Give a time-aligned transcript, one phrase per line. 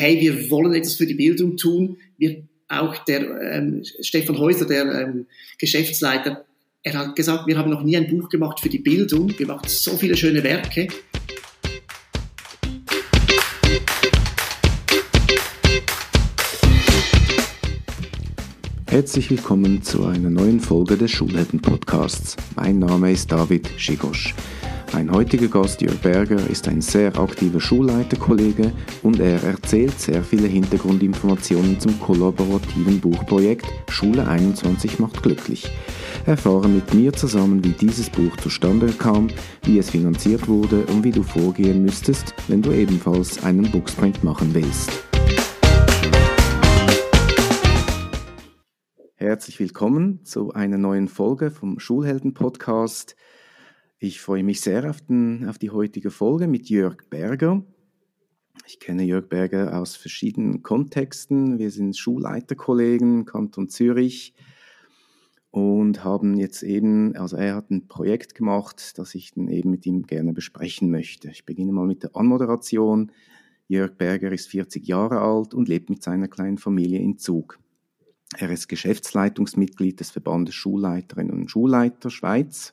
[0.00, 1.98] hey, wir wollen etwas für die Bildung tun.
[2.16, 3.20] Wir, auch der
[3.52, 5.26] ähm, Stefan Häuser, der ähm,
[5.58, 6.46] Geschäftsleiter,
[6.82, 9.38] er hat gesagt, wir haben noch nie ein Buch gemacht für die Bildung.
[9.38, 10.88] Wir machen so viele schöne Werke.
[18.86, 22.36] Herzlich willkommen zu einer neuen Folge des Schulhelden-Podcasts.
[22.56, 24.34] Mein Name ist David Schigosch.
[24.92, 28.72] Mein heutiger Gast Jörg Berger ist ein sehr aktiver Schulleiterkollege
[29.04, 35.70] und er erzählt sehr viele Hintergrundinformationen zum kollaborativen Buchprojekt Schule 21 macht glücklich.
[36.26, 39.28] Erfahre mit mir zusammen, wie dieses Buch zustande kam,
[39.62, 44.52] wie es finanziert wurde und wie du vorgehen müsstest, wenn du ebenfalls einen Booksprint machen
[44.54, 44.90] willst.
[49.14, 53.14] Herzlich willkommen zu einer neuen Folge vom Schulhelden-Podcast.
[54.02, 57.62] Ich freue mich sehr auf, den, auf die heutige Folge mit Jörg Berger.
[58.66, 61.58] Ich kenne Jörg Berger aus verschiedenen Kontexten.
[61.58, 64.32] Wir sind Schulleiterkollegen im Kanton Zürich
[65.50, 69.84] und haben jetzt eben, also er hat ein Projekt gemacht, das ich dann eben mit
[69.84, 71.28] ihm gerne besprechen möchte.
[71.28, 73.12] Ich beginne mal mit der Anmoderation.
[73.68, 77.58] Jörg Berger ist 40 Jahre alt und lebt mit seiner kleinen Familie in Zug.
[78.38, 82.72] Er ist Geschäftsleitungsmitglied des Verbandes Schulleiterinnen und Schulleiter Schweiz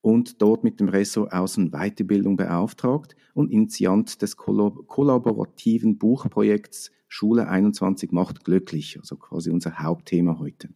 [0.00, 7.48] und dort mit dem Ressort Außen- und Weiterbildung beauftragt und Initiant des kollaborativen Buchprojekts Schule
[7.48, 10.68] 21 macht glücklich, also quasi unser Hauptthema heute.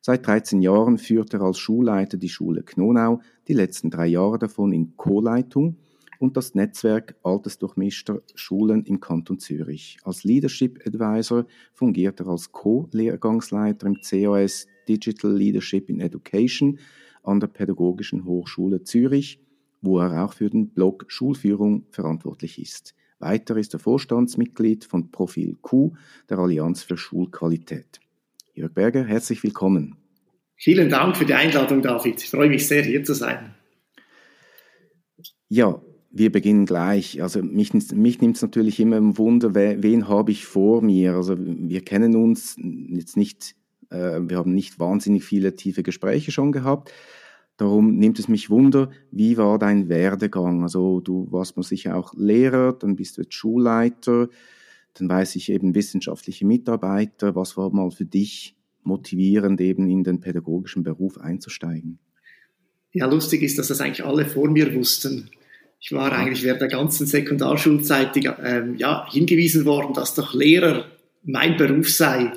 [0.00, 4.72] Seit 13 Jahren führt er als Schulleiter die Schule Knonau, die letzten drei Jahre davon
[4.72, 5.76] in Co-Leitung
[6.18, 9.98] und das Netzwerk altersdurchmischter Schulen im Kanton Zürich.
[10.02, 16.78] Als Leadership Advisor fungiert er als Co-Lehrgangsleiter im COS Digital Leadership in Education
[17.22, 19.40] an der Pädagogischen Hochschule Zürich,
[19.82, 22.94] wo er auch für den Blog Schulführung verantwortlich ist.
[23.18, 25.92] Weiter ist er Vorstandsmitglied von Profil Q,
[26.28, 28.00] der Allianz für Schulqualität.
[28.54, 29.96] Jörg Berger, herzlich willkommen.
[30.56, 32.22] Vielen Dank für die Einladung, David.
[32.22, 33.54] Ich freue mich sehr, hier zu sein.
[35.48, 35.80] Ja,
[36.10, 37.22] wir beginnen gleich.
[37.22, 41.14] Also mich, mich nimmt es natürlich immer im Wunder, wen, wen habe ich vor mir.
[41.14, 43.54] Also wir kennen uns jetzt nicht,
[43.90, 46.92] wir haben nicht wahnsinnig viele tiefe Gespräche schon gehabt.
[47.56, 50.62] Darum nimmt es mich Wunder, wie war dein Werdegang?
[50.62, 54.30] Also du warst mal sicher auch Lehrer, dann bist du jetzt Schulleiter,
[54.94, 57.34] dann weiß ich eben wissenschaftliche Mitarbeiter.
[57.36, 61.98] Was war mal für dich motivierend, eben in den pädagogischen Beruf einzusteigen?
[62.92, 65.28] Ja, lustig ist, dass das eigentlich alle vor mir wussten.
[65.80, 70.86] Ich war eigentlich während der ganzen Sekundarschulzeit ähm, ja, hingewiesen worden, dass doch Lehrer
[71.22, 72.32] mein Beruf sei.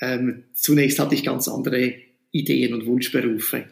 [0.00, 1.94] Ähm, zunächst hatte ich ganz andere
[2.32, 3.64] Ideen und Wunschberufe.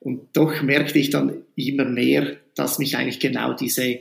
[0.00, 4.00] Und doch merkte ich dann immer mehr, dass mich eigentlich genau diese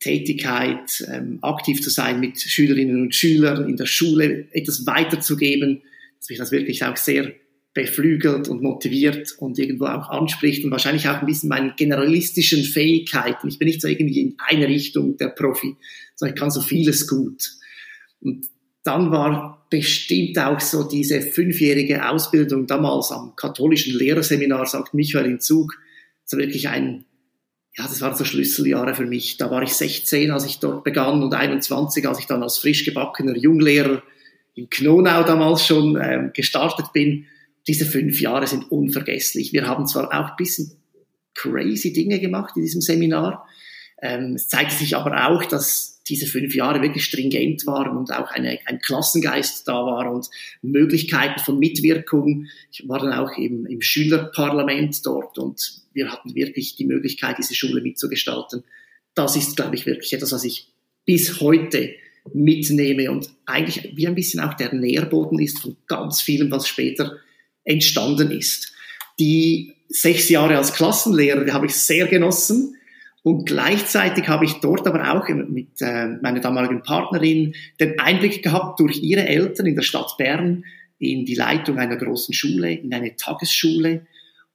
[0.00, 5.82] Tätigkeit, ähm, aktiv zu sein mit Schülerinnen und Schülern in der Schule, etwas weiterzugeben,
[6.18, 7.32] dass mich das wirklich auch sehr
[7.74, 13.48] beflügelt und motiviert und irgendwo auch anspricht und wahrscheinlich auch ein bisschen meinen generalistischen Fähigkeiten.
[13.48, 15.74] Ich bin nicht so irgendwie in eine Richtung der Profi,
[16.14, 17.50] sondern ich kann so vieles gut.
[18.20, 18.46] Und
[18.84, 24.92] dann war bestimmt auch so diese fünfjährige Ausbildung damals am katholischen Lehrerseminar St.
[24.92, 25.74] Michael in Zug,
[26.24, 27.04] so wirklich ein,
[27.76, 29.36] ja, das waren so Schlüsseljahre für mich.
[29.36, 32.84] Da war ich 16, als ich dort begann und 21, als ich dann als frisch
[32.84, 34.02] gebackener Junglehrer
[34.54, 37.26] in Knonau damals schon ähm, gestartet bin
[37.66, 39.52] diese fünf Jahre sind unvergesslich.
[39.52, 40.72] Wir haben zwar auch ein bisschen
[41.34, 43.46] crazy Dinge gemacht in diesem Seminar.
[44.02, 48.30] Ähm, es zeigte sich aber auch, dass diese fünf Jahre wirklich stringent waren und auch
[48.30, 50.28] eine, ein Klassengeist da war und
[50.60, 52.46] Möglichkeiten von Mitwirkung.
[52.70, 57.54] Ich war dann auch im, im Schülerparlament dort und wir hatten wirklich die Möglichkeit, diese
[57.54, 58.64] Schule mitzugestalten.
[59.14, 60.68] Das ist, glaube ich, wirklich etwas, was ich
[61.06, 61.94] bis heute
[62.32, 67.18] mitnehme und eigentlich wie ein bisschen auch der Nährboden ist von ganz vielem, was später
[67.64, 68.72] entstanden ist.
[69.18, 72.73] Die sechs Jahre als Klassenlehrer, die habe ich sehr genossen.
[73.24, 78.78] Und gleichzeitig habe ich dort aber auch mit äh, meiner damaligen Partnerin den Einblick gehabt
[78.80, 80.62] durch ihre Eltern in der Stadt Bern
[80.98, 84.06] in die Leitung einer großen Schule, in eine Tagesschule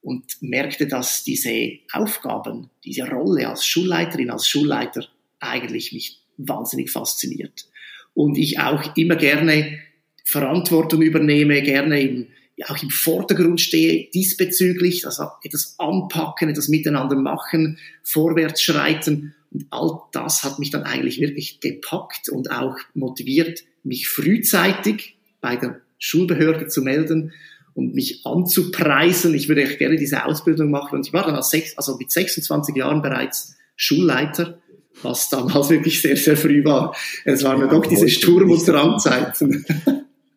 [0.02, 5.04] und merkte, dass diese Aufgaben, diese Rolle als Schulleiterin, als Schulleiter
[5.40, 7.66] eigentlich mich wahnsinnig fasziniert.
[8.14, 9.80] Und ich auch immer gerne
[10.24, 12.28] Verantwortung übernehme, gerne im
[12.66, 19.34] auch im Vordergrund stehe diesbezüglich, also etwas anpacken, etwas miteinander machen, vorwärts schreiten.
[19.50, 25.56] Und all das hat mich dann eigentlich wirklich gepackt und auch motiviert, mich frühzeitig bei
[25.56, 27.32] der Schulbehörde zu melden
[27.74, 29.34] und mich anzupreisen.
[29.34, 30.96] Ich würde gerne diese Ausbildung machen.
[30.96, 34.58] Und ich war dann als sechs, also mit 26 Jahren bereits Schulleiter
[35.02, 36.94] was damals wirklich sehr, sehr früh war.
[37.24, 39.64] Es waren ja, doch diese Sturm- und Drangzeiten.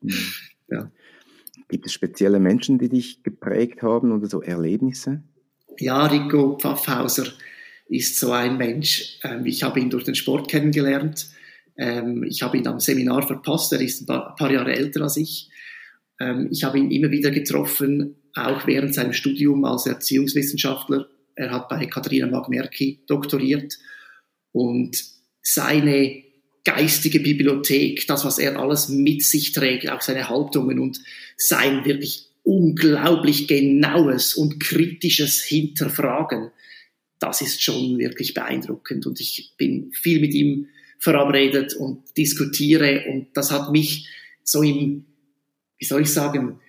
[0.69, 0.89] ja.
[1.73, 5.23] Gibt es spezielle Menschen, die dich geprägt haben oder so Erlebnisse?
[5.79, 7.33] Ja, Rico Pfaffhauser
[7.87, 9.17] ist so ein Mensch.
[9.23, 11.29] Ähm, ich habe ihn durch den Sport kennengelernt.
[11.75, 13.73] Ähm, ich habe ihn am Seminar verpasst.
[13.73, 15.49] Er ist ein paar Jahre älter als ich.
[16.19, 21.07] Ähm, ich habe ihn immer wieder getroffen, auch während seinem Studium als Erziehungswissenschaftler.
[21.33, 23.79] Er hat bei Katharina Magmerki doktoriert
[24.51, 25.03] und
[25.41, 26.21] seine
[26.63, 30.99] geistige Bibliothek, das, was er alles mit sich trägt, auch seine Haltungen und
[31.38, 36.51] sein wirklich unglaublich genaues und kritisches Hinterfragen,
[37.19, 39.06] das ist schon wirklich beeindruckend.
[39.06, 40.68] Und ich bin viel mit ihm
[41.00, 44.09] verabredet und diskutiere und das hat mich
[44.44, 45.06] so im,
[45.77, 46.59] wie soll ich sagen,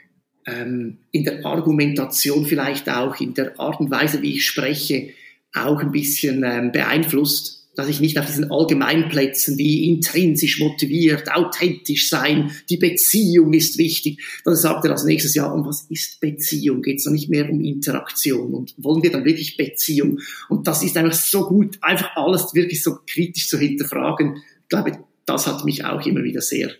[0.46, 5.10] ähm, in der Argumentation vielleicht auch, in der Art und Weise, wie ich spreche,
[5.52, 12.08] auch ein bisschen ähm, beeinflusst dass ich nicht auf diesen Allgemeinplätzen wie intrinsisch motiviert, authentisch
[12.08, 14.22] sein, die Beziehung ist wichtig.
[14.44, 16.82] Dann sagt er als nächstes Jahr, um was ist Beziehung?
[16.82, 18.54] Geht es dann nicht mehr um Interaktion?
[18.54, 20.20] Und wollen wir dann wirklich Beziehung?
[20.48, 24.36] Und das ist einfach so gut, einfach alles wirklich so kritisch zu hinterfragen.
[24.62, 26.70] Ich glaube, das hat mich auch immer wieder sehr,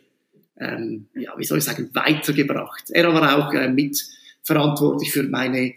[0.58, 2.84] ähm, ja, wie soll ich sagen, weitergebracht.
[2.90, 5.74] Er war auch äh, mitverantwortlich für meine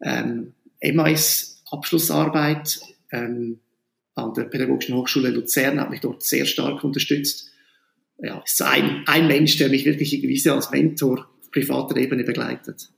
[0.00, 2.80] ähm, MAS-Abschlussarbeit.
[3.12, 3.60] Ähm,
[4.14, 7.50] an der Pädagogischen Hochschule Luzern, hat mich dort sehr stark unterstützt.
[8.18, 12.90] Ja, ist ein, ein Mensch, der mich wirklich irgendwie als Mentor auf privater Ebene begleitet.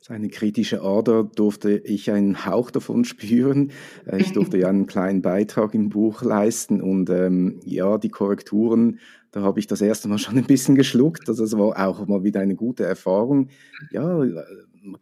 [0.00, 3.70] Seine kritische Ader durfte ich einen Hauch davon spüren.
[4.06, 8.98] Äh, ich durfte ja einen kleinen Beitrag im Buch leisten und ähm, ja, die Korrekturen,
[9.30, 11.28] da habe ich das erste Mal schon ein bisschen geschluckt.
[11.28, 13.48] Also es war auch mal wieder eine gute Erfahrung,
[13.92, 14.20] ja,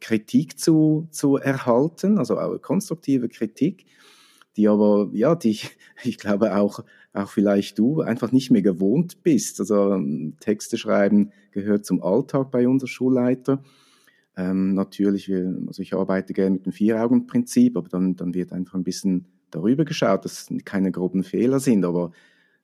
[0.01, 3.87] Kritik zu, zu erhalten, also auch konstruktive Kritik
[4.57, 5.59] die aber, ja, die,
[6.05, 9.61] ich glaube auch, auch vielleicht du einfach nicht mehr gewohnt bist.
[9.61, 13.63] Also ähm, Texte schreiben gehört zum Alltag bei unserem Schulleiter.
[14.37, 15.31] Ähm, natürlich,
[15.67, 19.85] also ich arbeite gerne mit dem Vier-Augen-Prinzip, aber dann, dann wird einfach ein bisschen darüber
[19.85, 22.13] geschaut, dass keine groben Fehler sind, aber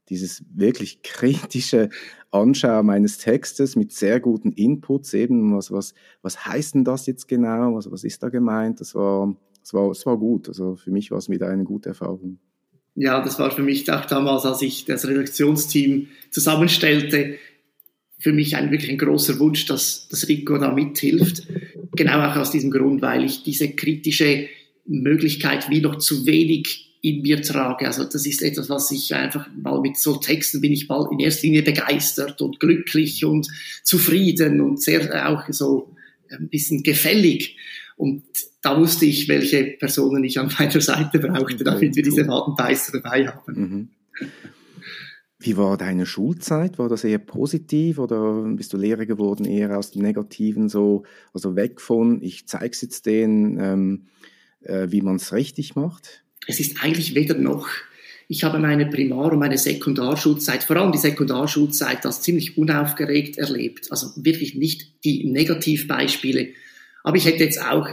[0.09, 1.91] dieses wirklich kritische
[2.31, 7.27] Anschauen meines Textes mit sehr guten Inputs, eben was, was, was heißt denn das jetzt
[7.27, 9.35] genau, was, was ist da gemeint, das war,
[9.67, 10.47] es war, es war gut.
[10.47, 12.39] Also für mich war es wieder eine gute Erfahrung.
[12.95, 17.35] Ja, das war für mich auch damals, als ich das Redaktionsteam zusammenstellte,
[18.19, 21.49] für mich ein wirklich ein großer Wunsch, dass, dass Rico da mithilft.
[21.97, 24.47] Genau auch aus diesem Grund, weil ich diese kritische
[24.87, 27.89] Möglichkeit wie noch zu wenig in mir trage.
[27.89, 31.19] Also das ist etwas, was ich einfach mal mit so Texten bin ich mal in
[31.19, 33.49] erster Linie begeistert und glücklich und
[33.83, 35.93] zufrieden und sehr auch so
[36.31, 37.57] ein bisschen gefällig.
[37.97, 38.23] Und
[38.67, 43.29] da wusste ich, welche Personen ich an meiner Seite brauchte, damit wir diese Wadenbeißer dabei
[43.29, 43.53] haben.
[43.55, 43.89] Mhm.
[45.39, 46.77] Wie war deine Schulzeit?
[46.77, 51.55] War das eher positiv oder bist du Lehrer geworden eher aus dem Negativen so, also
[51.55, 54.07] weg von, ich zeig's jetzt denen, ähm,
[54.63, 56.25] äh, wie man es richtig macht?
[56.49, 57.69] Es ist eigentlich weder noch.
[58.27, 63.93] Ich habe meine Primar- und meine Sekundarschulzeit, vor allem die Sekundarschulzeit, als ziemlich unaufgeregt erlebt.
[63.93, 66.49] Also wirklich nicht die Negativbeispiele
[67.07, 67.89] aber ich hätte jetzt auch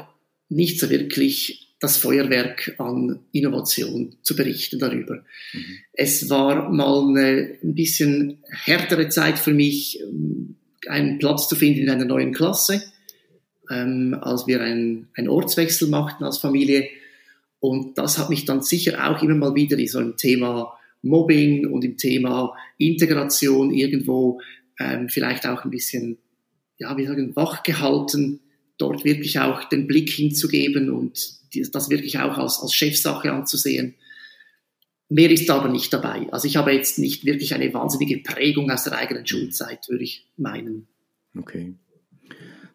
[0.55, 5.15] nicht so wirklich das Feuerwerk an Innovation zu berichten darüber.
[5.53, 5.65] Mhm.
[5.91, 10.01] Es war mal eine ein bisschen härtere Zeit für mich,
[10.87, 12.83] einen Platz zu finden in einer neuen Klasse,
[13.69, 16.87] ähm, als wir einen, einen Ortswechsel machten als Familie.
[17.59, 21.67] Und das hat mich dann sicher auch immer mal wieder in so einem Thema Mobbing
[21.67, 24.39] und im Thema Integration irgendwo
[24.79, 26.17] ähm, vielleicht auch ein bisschen,
[26.77, 28.39] ja, wie sagen, wachgehalten
[28.77, 31.39] dort wirklich auch den Blick hinzugeben und
[31.71, 33.95] das wirklich auch als, als Chefsache anzusehen.
[35.09, 36.27] Mehr ist aber nicht dabei.
[36.31, 40.27] Also ich habe jetzt nicht wirklich eine wahnsinnige Prägung aus der eigenen Schulzeit, würde ich
[40.37, 40.87] meinen.
[41.37, 41.75] Okay.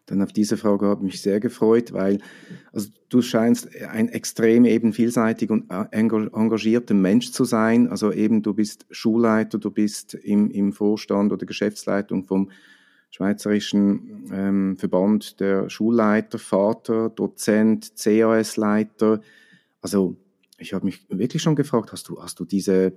[0.05, 2.19] Dann auf diese Frage habe ich mich sehr gefreut, weil
[2.71, 7.87] also du scheinst ein extrem eben vielseitig und äh, engagierter Mensch zu sein.
[7.89, 12.49] Also eben du bist Schulleiter, du bist im, im Vorstand oder Geschäftsleitung vom
[13.11, 19.21] Schweizerischen ähm, Verband der Schulleiter, Vater, Dozent, CAS-Leiter.
[19.81, 20.15] Also
[20.57, 22.93] ich habe mich wirklich schon gefragt, hast du, hast du diese,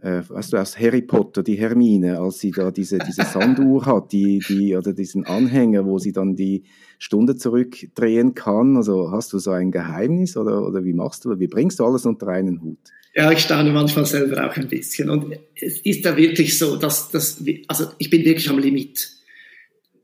[0.00, 4.12] äh, weißt du, aus Harry Potter, die Hermine, als sie da diese, diese Sanduhr hat,
[4.12, 6.62] die, die, oder diesen Anhänger, wo sie dann die
[6.98, 8.76] Stunde zurückdrehen kann.
[8.76, 12.06] Also hast du so ein Geheimnis oder, oder wie machst du, wie bringst du alles
[12.06, 12.78] unter einen Hut?
[13.14, 15.10] Ja, ich staune manchmal selber auch ein bisschen.
[15.10, 19.21] Und es ist da wirklich so, dass, dass also ich bin wirklich am Limit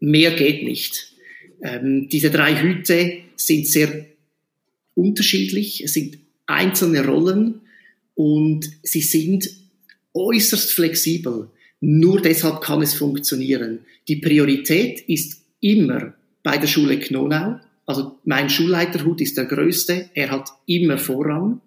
[0.01, 1.13] mehr geht nicht.
[1.63, 4.07] Ähm, diese drei Hüte sind sehr
[4.95, 7.61] unterschiedlich, es sind einzelne Rollen
[8.15, 9.51] und sie sind
[10.15, 11.51] äußerst flexibel.
[11.81, 13.81] Nur deshalb kann es funktionieren.
[14.09, 17.61] Die Priorität ist immer bei der Schule Knonau.
[17.87, 20.11] Also mein Schulleiterhut ist der größte.
[20.15, 21.61] Er hat immer Vorrang.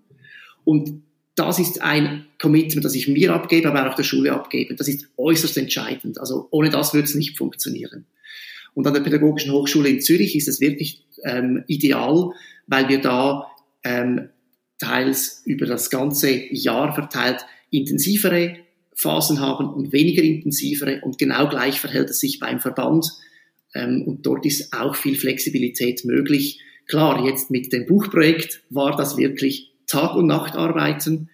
[0.65, 1.01] Und
[1.35, 4.75] das ist ein Commitment, das ich mir abgebe, aber auch der Schule abgebe.
[4.75, 6.19] Das ist äußerst entscheidend.
[6.19, 8.05] Also ohne das würde es nicht funktionieren.
[8.74, 12.32] Und an der Pädagogischen Hochschule in Zürich ist es wirklich ähm, ideal,
[12.68, 13.48] weil wir da
[13.84, 14.30] ähm,
[14.80, 18.58] teils über das ganze Jahr verteilt intensivere
[18.96, 23.08] Phasen haben und weniger intensivere und genau gleich verhält es sich beim Verband
[23.74, 26.62] ähm, und dort ist auch viel Flexibilität möglich.
[26.88, 31.30] Klar, jetzt mit dem Buchprojekt war das wirklich Tag und Nacht arbeiten.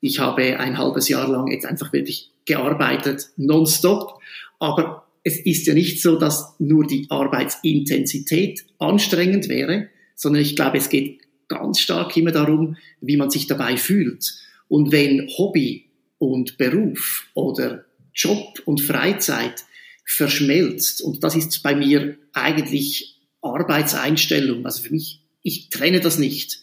[0.00, 4.18] Ich habe ein halbes Jahr lang jetzt einfach wirklich gearbeitet, nonstop,
[4.58, 10.78] aber es ist ja nicht so, dass nur die Arbeitsintensität anstrengend wäre, sondern ich glaube,
[10.78, 14.32] es geht ganz stark immer darum, wie man sich dabei fühlt.
[14.68, 19.64] Und wenn Hobby und Beruf oder Job und Freizeit
[20.04, 26.60] verschmelzt, und das ist bei mir eigentlich Arbeitseinstellung, also für mich, ich trenne das nicht,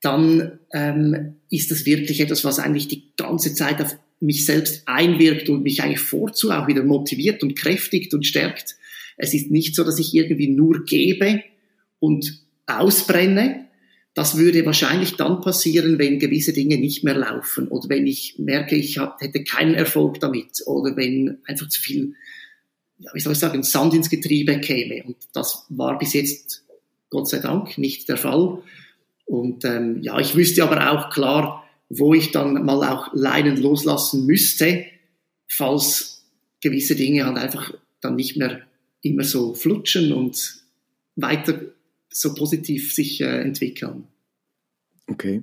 [0.00, 5.48] dann ähm, ist das wirklich etwas, was eigentlich die ganze Zeit auf mich selbst einwirkt
[5.48, 8.76] und mich eigentlich vorzu auch wieder motiviert und kräftigt und stärkt.
[9.16, 11.42] Es ist nicht so, dass ich irgendwie nur gebe
[11.98, 13.66] und ausbrenne.
[14.14, 18.74] Das würde wahrscheinlich dann passieren, wenn gewisse Dinge nicht mehr laufen oder wenn ich merke,
[18.74, 22.14] ich hätte keinen Erfolg damit oder wenn einfach zu viel,
[22.98, 25.04] ja, wie soll ich sagen, Sand ins Getriebe käme.
[25.04, 26.64] Und das war bis jetzt,
[27.10, 28.62] Gott sei Dank, nicht der Fall.
[29.26, 34.26] Und ähm, ja, ich wüsste aber auch klar, wo ich dann mal auch Leinen loslassen
[34.26, 34.86] müsste,
[35.48, 36.24] falls
[36.60, 38.62] gewisse Dinge halt einfach dann nicht mehr
[39.02, 40.64] immer so flutschen und
[41.14, 41.60] weiter
[42.10, 44.08] so positiv sich äh, entwickeln.
[45.06, 45.42] Okay.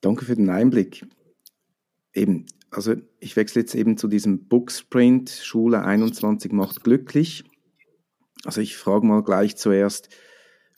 [0.00, 1.04] Danke für den Einblick.
[2.14, 7.44] Eben, also ich wechsle jetzt eben zu diesem Booksprint, Schule 21 macht glücklich.
[8.44, 10.08] Also ich frage mal gleich zuerst,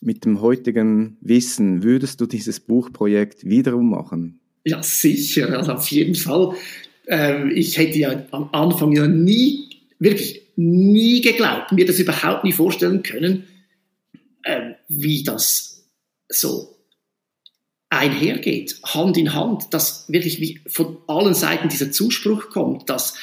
[0.02, 4.40] mit dem heutigen Wissen, würdest du dieses Buchprojekt wiederum machen?
[4.64, 6.54] Ja, sicher, also auf jeden Fall.
[7.06, 12.52] Ähm, ich hätte ja am Anfang ja nie, wirklich nie geglaubt, mir das überhaupt nie
[12.52, 13.44] vorstellen können,
[14.44, 15.84] ähm, wie das
[16.28, 16.76] so
[17.88, 23.14] einhergeht, Hand in Hand, dass wirklich von allen Seiten dieser Zuspruch kommt, dass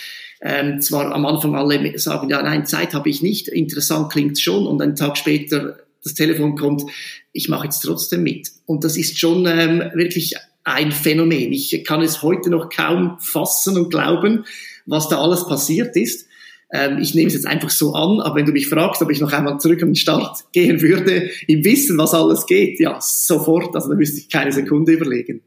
[0.41, 4.67] ähm, zwar am Anfang alle sagen, ja, nein, Zeit habe ich nicht, interessant klingt schon,
[4.67, 6.83] und einen Tag später das Telefon kommt,
[7.31, 8.49] ich mache jetzt trotzdem mit.
[8.65, 11.51] Und das ist schon ähm, wirklich ein Phänomen.
[11.51, 14.45] Ich kann es heute noch kaum fassen und glauben,
[14.85, 16.27] was da alles passiert ist.
[16.71, 19.19] Ähm, ich nehme es jetzt einfach so an, aber wenn du mich fragst, ob ich
[19.19, 23.75] noch einmal zurück an den Start gehen würde, im Wissen, was alles geht, ja, sofort,
[23.75, 25.41] also da müsste ich keine Sekunde überlegen.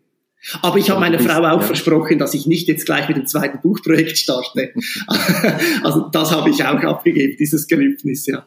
[0.60, 1.66] Aber ich habe meiner Frau auch ja.
[1.66, 4.72] versprochen, dass ich nicht jetzt gleich mit dem zweiten Buchprojekt starte.
[5.84, 8.44] also das habe ich auch abgegeben, dieses Gelübnis, ja.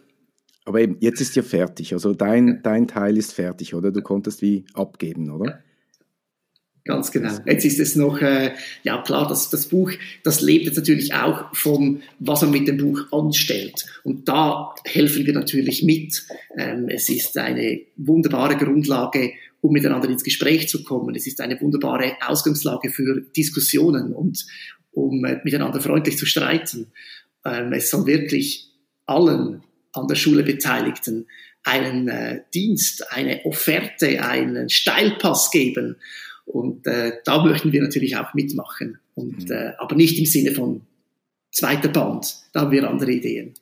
[0.65, 1.93] Aber eben, jetzt ist ja fertig.
[1.93, 3.91] Also dein, dein Teil ist fertig, oder?
[3.91, 5.59] Du konntest wie abgeben, oder?
[6.85, 7.33] Ganz genau.
[7.47, 8.53] Jetzt ist es noch, äh,
[8.83, 9.91] ja klar, das, das Buch,
[10.23, 13.85] das lebt jetzt natürlich auch vom, was man mit dem Buch anstellt.
[14.03, 16.27] Und da helfen wir natürlich mit.
[16.55, 19.31] Ähm, es ist eine wunderbare Grundlage,
[19.61, 21.15] um miteinander ins Gespräch zu kommen.
[21.15, 24.45] Es ist eine wunderbare Ausgangslage für Diskussionen und
[24.91, 26.91] um äh, miteinander freundlich zu streiten.
[27.43, 28.69] Ähm, es soll wirklich
[29.07, 29.63] allen
[29.95, 31.27] an der Schule Beteiligten
[31.63, 35.97] einen äh, Dienst, eine Offerte, einen Steilpass geben.
[36.45, 38.99] Und äh, da möchten wir natürlich auch mitmachen.
[39.15, 39.51] Und, mhm.
[39.51, 40.81] äh, aber nicht im Sinne von
[41.51, 42.35] zweiter Band.
[42.53, 43.53] Da haben wir andere Ideen.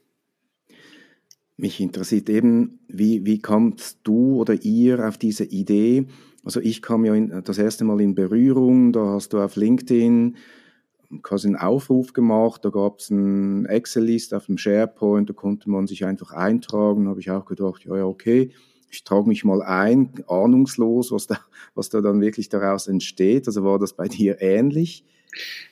[1.55, 6.07] Mich interessiert eben, wie, wie kommst du oder ihr auf diese Idee?
[6.43, 10.35] Also ich kam ja in, das erste Mal in Berührung, da hast du auf LinkedIn
[11.21, 15.87] quasi einen Aufruf gemacht, da gab es einen Excel-List auf dem SharePoint, da konnte man
[15.87, 18.51] sich einfach eintragen, da habe ich auch gedacht, ja, ja, okay,
[18.89, 21.39] ich trage mich mal ein, ahnungslos, was da,
[21.75, 23.47] was da dann wirklich daraus entsteht.
[23.47, 25.03] Also war das bei dir ähnlich?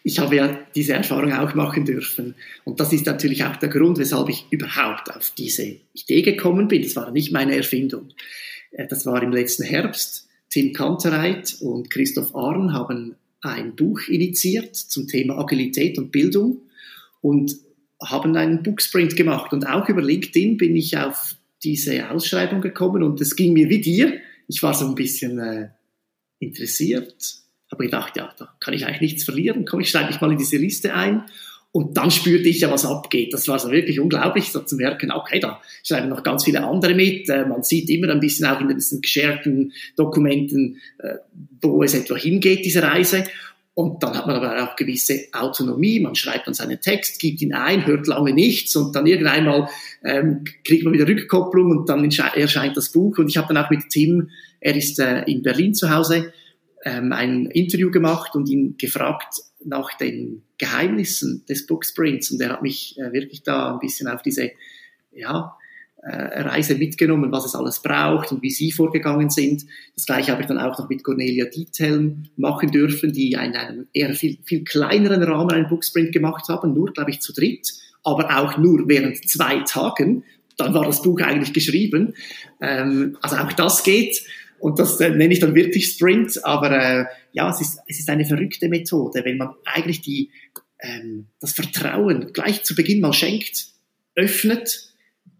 [0.03, 2.33] Ich habe ja diese Erfahrung auch machen dürfen.
[2.63, 6.81] Und das ist natürlich auch der Grund, weshalb ich überhaupt auf diese Idee gekommen bin.
[6.81, 8.09] Das war nicht meine Erfindung.
[8.71, 10.27] Äh, das war im letzten Herbst.
[10.49, 16.61] Tim Kantereit und Christoph Arn haben ein Buch initiiert zum Thema Agilität und Bildung
[17.21, 17.55] und
[18.01, 19.53] haben einen Booksprint gemacht.
[19.53, 23.81] Und auch über LinkedIn bin ich auf diese Ausschreibung gekommen und es ging mir wie
[23.81, 24.19] dir.
[24.47, 25.69] Ich war so ein bisschen äh,
[26.39, 27.35] interessiert,
[27.71, 29.65] habe gedacht, ja, da kann ich eigentlich nichts verlieren.
[29.65, 31.23] Komm, ich schreibe mich mal in diese Liste ein.
[31.73, 33.33] Und dann spürte ich ja, was abgeht.
[33.33, 36.93] Das war so wirklich unglaublich, so zu merken, okay, da schreiben noch ganz viele andere
[36.93, 37.29] mit.
[37.29, 41.15] Äh, man sieht immer ein bisschen auch in diesen gescherten Dokumenten, äh,
[41.61, 43.23] wo es etwa hingeht, diese Reise.
[43.73, 46.01] Und dann hat man aber auch gewisse Autonomie.
[46.01, 49.69] Man schreibt dann seinen Text, gibt ihn ein, hört lange nichts und dann irgendeinmal
[50.03, 53.17] ähm, kriegt man wieder Rückkopplung und dann erscheint das Buch.
[53.17, 56.33] Und ich habe dann auch mit Tim, er ist äh, in Berlin zu Hause,
[56.83, 62.31] ähm, ein Interview gemacht und ihn gefragt nach den Geheimnissen des Booksprints.
[62.31, 64.51] Und er hat mich äh, wirklich da ein bisschen auf diese
[65.11, 65.57] ja,
[66.03, 69.65] äh, Reise mitgenommen, was es alles braucht und wie sie vorgegangen sind.
[69.95, 73.87] Das gleiche habe ich dann auch noch mit Cornelia Diethelm machen dürfen, die in einem
[73.91, 78.37] eher viel, viel kleineren Rahmen einen Booksprint gemacht haben, nur, glaube ich, zu dritt, aber
[78.37, 80.23] auch nur während zwei Tagen.
[80.57, 82.13] Dann war das Buch eigentlich geschrieben.
[82.61, 84.21] Ähm, also auch das geht.
[84.61, 86.45] Und das äh, nenne ich dann wirklich Sprint.
[86.45, 90.29] Aber äh, ja, es ist, es ist eine verrückte Methode, wenn man eigentlich die,
[90.79, 93.67] ähm, das Vertrauen gleich zu Beginn mal schenkt,
[94.15, 94.93] öffnet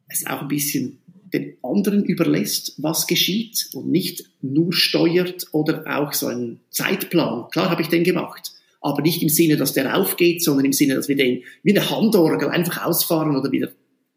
[0.08, 1.00] es auch ein bisschen
[1.34, 7.50] den anderen überlässt, was geschieht und nicht nur steuert oder auch so einen Zeitplan.
[7.52, 8.52] Klar habe ich den gemacht,
[8.82, 11.90] aber nicht im Sinne, dass der aufgeht, sondern im Sinne, dass wir den wie eine
[11.90, 13.68] Handorgel einfach ausfahren oder wieder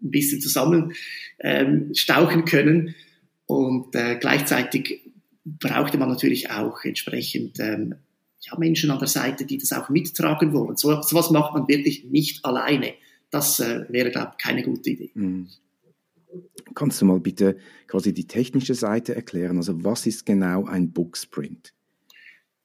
[0.02, 0.92] ein bisschen zusammen
[1.40, 2.94] ähm, stauchen können.
[3.46, 5.00] Und äh, gleichzeitig
[5.44, 7.94] brauchte man natürlich auch entsprechend ähm,
[8.40, 10.76] ja, Menschen an der Seite, die das auch mittragen wollen.
[10.76, 12.94] So, so was macht man wirklich nicht alleine.
[13.30, 15.10] Das äh, wäre, glaube ich, keine gute Idee.
[15.14, 15.48] Mhm.
[16.74, 19.56] Kannst du mal bitte quasi die technische Seite erklären?
[19.58, 21.72] Also was ist genau ein Booksprint?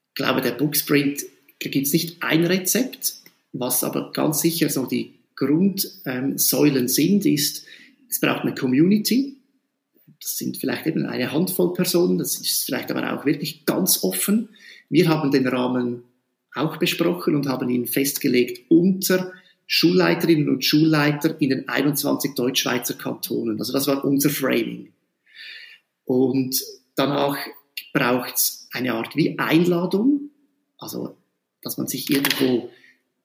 [0.10, 1.24] Ich glaube, der Booksprint,
[1.62, 3.16] da gibt es nicht ein Rezept.
[3.52, 7.66] Was aber ganz sicher so die Grundsäulen ähm, sind, ist,
[8.10, 9.39] es braucht eine Community.
[10.22, 14.50] Das sind vielleicht eben eine Handvoll Personen, das ist vielleicht aber auch wirklich ganz offen.
[14.90, 16.04] Wir haben den Rahmen
[16.54, 19.32] auch besprochen und haben ihn festgelegt unter
[19.68, 23.60] Schulleiterinnen und Schulleiter in den 21 Deutschschweizer Kantonen.
[23.60, 24.92] Also das war unser Framing.
[26.06, 26.60] Und
[26.96, 27.38] danach
[27.94, 30.32] braucht es eine Art wie Einladung,
[30.80, 31.16] also
[31.62, 32.72] dass man sich irgendwo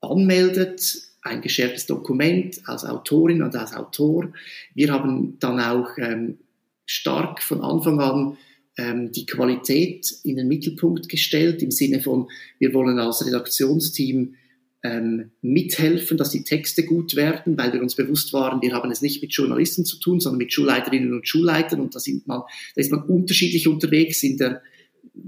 [0.03, 4.31] anmeldet, ein geschertes Dokument als Autorin und als Autor.
[4.75, 6.39] Wir haben dann auch ähm,
[6.87, 8.37] stark von Anfang an
[8.77, 14.35] ähm, die Qualität in den Mittelpunkt gestellt, im Sinne von, wir wollen als Redaktionsteam
[14.83, 19.01] ähm, mithelfen, dass die Texte gut werden, weil wir uns bewusst waren, wir haben es
[19.01, 22.41] nicht mit Journalisten zu tun, sondern mit Schulleiterinnen und Schulleitern und da, sind man,
[22.75, 24.63] da ist man unterschiedlich unterwegs in, der,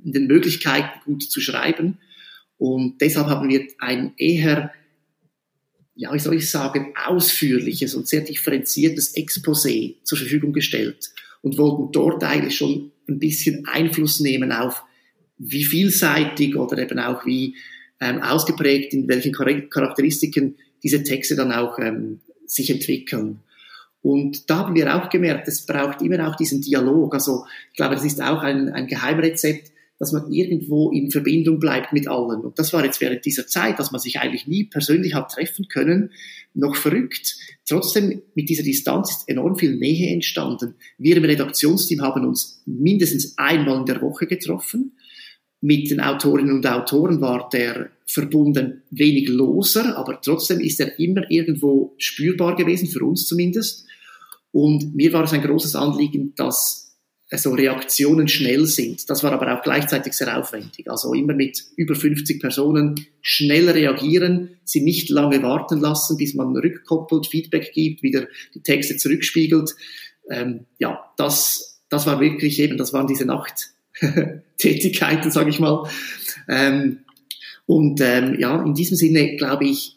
[0.05, 1.99] in den Möglichkeiten, gut zu schreiben.
[2.59, 4.73] Und deshalb haben wir ein eher,
[5.95, 11.93] ja, wie soll ich sagen, ausführliches und sehr differenziertes Exposé zur Verfügung gestellt und wollten
[11.93, 14.83] dort eigentlich schon ein bisschen Einfluss nehmen auf,
[15.39, 17.55] wie vielseitig oder eben auch wie,
[18.01, 23.41] ähm, ausgeprägt, in welchen Charakteristiken diese Texte dann auch ähm, sich entwickeln.
[24.03, 27.15] Und da haben wir auch gemerkt, es braucht immer auch diesen Dialog.
[27.15, 31.93] Also ich glaube, das ist auch ein, ein Geheimrezept, dass man irgendwo in Verbindung bleibt
[31.93, 32.41] mit allen.
[32.41, 35.69] Und das war jetzt während dieser Zeit, dass man sich eigentlich nie persönlich hat treffen
[35.69, 36.11] können,
[36.55, 37.37] noch verrückt.
[37.67, 40.75] Trotzdem mit dieser Distanz ist enorm viel Nähe entstanden.
[40.99, 44.93] Wir im Redaktionsteam haben uns mindestens einmal in der Woche getroffen
[45.61, 51.29] mit den Autorinnen und Autoren war der verbunden wenig loser, aber trotzdem ist er immer
[51.31, 53.87] irgendwo spürbar gewesen, für uns zumindest.
[54.53, 56.86] Und mir war es ein großes Anliegen, dass
[57.33, 59.11] so Reaktionen schnell sind.
[59.11, 60.89] Das war aber auch gleichzeitig sehr aufwendig.
[60.89, 66.57] Also immer mit über 50 Personen schnell reagieren, sie nicht lange warten lassen, bis man
[66.57, 69.75] rückkoppelt, Feedback gibt, wieder die Texte zurückspiegelt.
[70.31, 73.71] Ähm, ja, das, das war wirklich eben, das waren diese Nacht,
[74.59, 75.89] Tätigkeiten, sage ich mal.
[76.49, 77.01] Ähm,
[77.67, 79.97] und ähm, ja, in diesem Sinne glaube ich,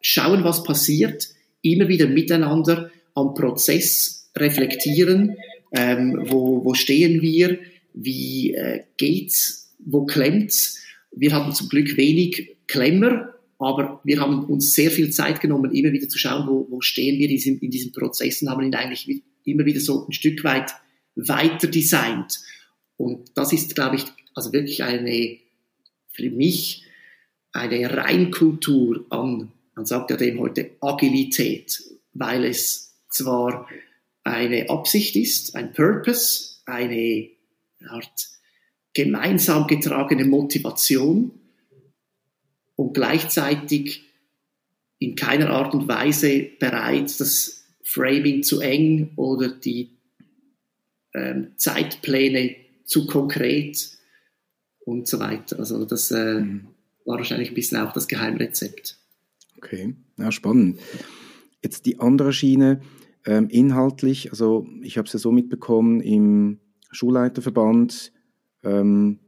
[0.00, 1.28] schauen, was passiert,
[1.62, 5.36] immer wieder miteinander am Prozess reflektieren,
[5.72, 7.58] ähm, wo, wo stehen wir,
[7.94, 10.78] wie äh, geht's, wo klemmt's.
[11.12, 15.92] Wir hatten zum Glück wenig Klemmer, aber wir haben uns sehr viel Zeit genommen, immer
[15.92, 19.22] wieder zu schauen, wo, wo stehen wir in diesen, in diesen Prozessen, haben ihn eigentlich
[19.44, 20.70] immer wieder so ein Stück weit
[21.16, 22.40] weiter designt.
[22.96, 24.04] Und das ist, glaube ich,
[24.34, 25.38] also wirklich eine,
[26.12, 26.84] für mich,
[27.52, 33.68] eine Reinkultur an, man sagt ja dem heute Agilität, weil es zwar
[34.24, 37.30] eine Absicht ist, ein Purpose, eine
[37.88, 38.28] Art
[38.92, 41.32] gemeinsam getragene Motivation
[42.76, 44.04] und gleichzeitig
[44.98, 49.96] in keiner Art und Weise bereit, das Framing zu eng oder die
[51.14, 53.98] ähm, Zeitpläne zu konkret
[54.80, 55.58] und so weiter.
[55.58, 56.68] Also das äh, mhm.
[57.04, 58.98] war wahrscheinlich ein bisschen auch das Geheimrezept.
[59.56, 60.80] Okay, ja, spannend.
[61.62, 62.80] Jetzt die andere Schiene,
[63.26, 66.58] ähm, inhaltlich, also ich habe es ja so mitbekommen, im
[66.90, 68.12] Schulleiterverband
[68.62, 69.20] ähm,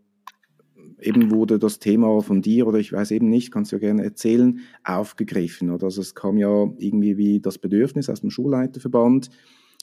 [1.01, 4.05] eben wurde das Thema von dir oder ich weiß eben nicht, kannst du ja gerne
[4.05, 5.71] erzählen, aufgegriffen.
[5.71, 5.85] Oder?
[5.85, 9.31] Also es kam ja irgendwie wie das Bedürfnis aus dem Schulleiterverband,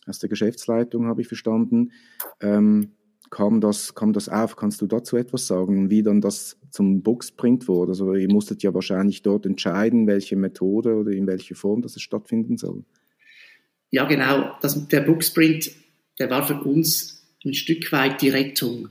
[0.07, 1.91] aus der Geschäftsleitung habe ich verstanden,
[2.41, 2.91] ähm,
[3.29, 4.55] kam, das, kam das auf.
[4.55, 7.91] Kannst du dazu etwas sagen, wie dann das zum Boxprint wurde?
[7.91, 12.57] Also ihr musstet ja wahrscheinlich dort entscheiden, welche Methode oder in welcher Form das stattfinden
[12.57, 12.83] soll.
[13.91, 14.55] Ja, genau.
[14.61, 15.71] Das, der Boxprint,
[16.19, 18.89] der war für uns ein Stück weit die Rettung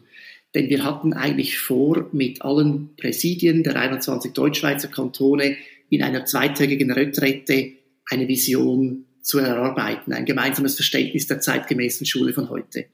[0.55, 5.57] denn wir hatten eigentlich vor, mit allen Präsidien der 21 Deutschschweizer Kantone
[5.91, 7.73] in einer zweitägigen Retrette
[8.07, 12.87] eine Vision zu erarbeiten, ein gemeinsames Verständnis der zeitgemäßen Schule von heute.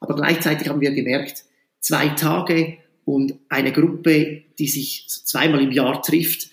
[0.00, 1.44] Aber gleichzeitig haben wir gemerkt,
[1.80, 6.50] zwei Tage und eine Gruppe, die sich zweimal im Jahr trifft,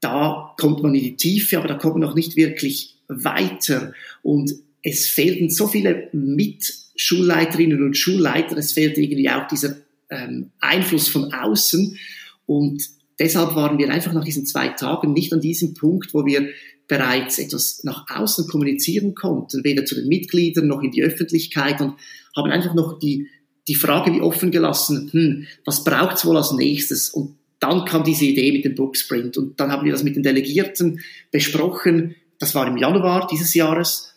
[0.00, 3.92] da kommt man in die Tiefe, aber da kommt man noch nicht wirklich weiter.
[4.22, 9.76] Und es fehlten so viele Mitschulleiterinnen und Schulleiter, es fehlt irgendwie auch dieser
[10.10, 11.98] ähm, Einfluss von außen.
[12.46, 12.82] Und
[13.18, 16.48] deshalb waren wir einfach nach diesen zwei Tagen nicht an diesem Punkt, wo wir
[16.88, 21.94] bereits etwas nach außen kommunizieren konnten, weder zu den Mitgliedern noch in die Öffentlichkeit und
[22.36, 23.28] haben einfach noch die,
[23.68, 27.10] die Frage wie offen gelassen, hm, was braucht's wohl als nächstes?
[27.10, 30.24] Und dann kam diese Idee mit dem Booksprint und dann haben wir das mit den
[30.24, 32.16] Delegierten besprochen.
[32.42, 34.14] Das war im Januar dieses Jahres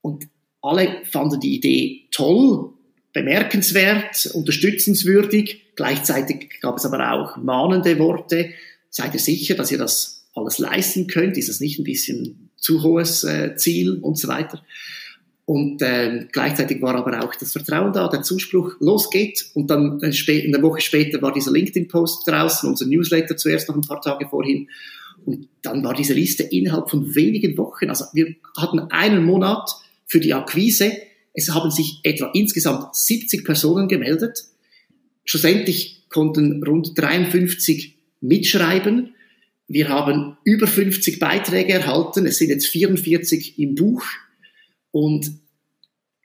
[0.00, 0.26] und
[0.60, 2.72] alle fanden die Idee toll
[3.12, 5.76] bemerkenswert, unterstützenswürdig.
[5.76, 8.50] Gleichzeitig gab es aber auch mahnende Worte.
[8.88, 11.38] Seid ihr sicher, dass ihr das alles leisten könnt?
[11.38, 14.64] Ist das nicht ein bisschen zu hohes äh, Ziel und so weiter?
[15.44, 19.46] Und äh, gleichzeitig war aber auch das Vertrauen da, der Zuspruch, los geht.
[19.54, 23.82] Und dann äh, eine Woche später war dieser LinkedIn-Post draußen, unser Newsletter zuerst noch ein
[23.82, 24.66] paar Tage vorhin.
[25.26, 27.88] Und dann war diese Liste innerhalb von wenigen Wochen.
[27.88, 29.70] Also wir hatten einen Monat
[30.06, 30.92] für die Akquise
[31.32, 34.44] es haben sich etwa insgesamt 70 Personen gemeldet.
[35.24, 39.14] Schlussendlich konnten rund 53 mitschreiben.
[39.68, 42.26] Wir haben über 50 Beiträge erhalten.
[42.26, 44.04] Es sind jetzt 44 im Buch.
[44.90, 45.32] Und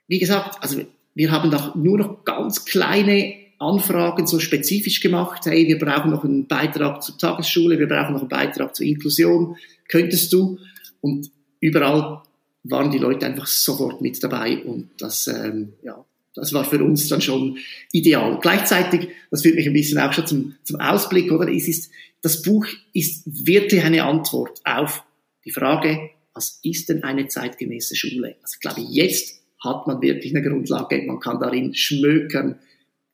[0.08, 0.82] wie gesagt, also
[1.14, 5.46] wir haben doch nur noch ganz kleine Anfragen so spezifisch gemacht.
[5.46, 9.56] Hey, wir brauchen noch einen Beitrag zur Tagesschule, wir brauchen noch einen Beitrag zur Inklusion.
[9.88, 10.58] Könntest du?
[11.00, 12.22] Und überall
[12.64, 17.08] waren die Leute einfach sofort mit dabei und das, ähm, ja, das war für uns
[17.08, 17.58] dann schon
[17.92, 18.38] ideal.
[18.40, 21.48] Gleichzeitig, das führt mich ein bisschen auch schon zum, zum Ausblick, oder?
[21.48, 21.90] Es ist,
[22.22, 25.02] das Buch ist wirklich eine Antwort auf
[25.44, 28.36] die Frage, was ist denn eine zeitgemäße Schule?
[28.42, 32.58] Also ich glaube, jetzt hat man wirklich eine Grundlage, man kann darin schmökern,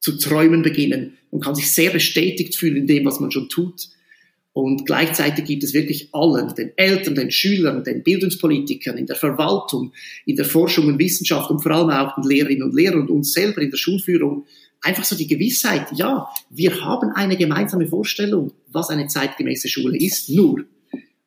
[0.02, 3.88] zu träumen beginnen, man kann sich sehr bestätigt fühlen in dem, was man schon tut.
[4.52, 9.92] Und gleichzeitig gibt es wirklich allen, den Eltern, den Schülern, den Bildungspolitikern, in der Verwaltung,
[10.26, 13.32] in der Forschung und Wissenschaft und vor allem auch den Lehrerinnen und Lehrern und uns
[13.32, 14.44] selber in der Schulführung
[14.82, 20.28] einfach so die Gewissheit, ja, wir haben eine gemeinsame Vorstellung, was eine zeitgemäße Schule ist,
[20.28, 20.64] nur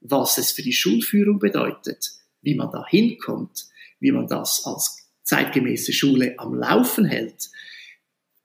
[0.02, 2.12] was es für die Schulführung bedeutet,
[2.42, 3.66] wie man da hinkommt,
[4.00, 7.50] wie man das als zeitgemäße Schule am Laufen hält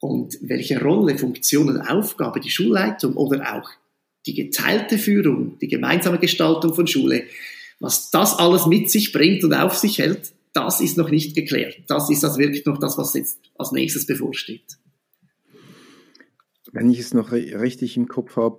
[0.00, 3.70] und welche Rolle, Funktion und Aufgabe die Schulleitung oder auch
[4.26, 7.24] die geteilte Führung, die gemeinsame Gestaltung von Schule,
[7.78, 11.76] was das alles mit sich bringt und auf sich hält, das ist noch nicht geklärt.
[11.86, 14.78] Das ist das wirklich noch das, was jetzt als nächstes bevorsteht.
[16.72, 18.58] Wenn ich es noch richtig im Kopf habe,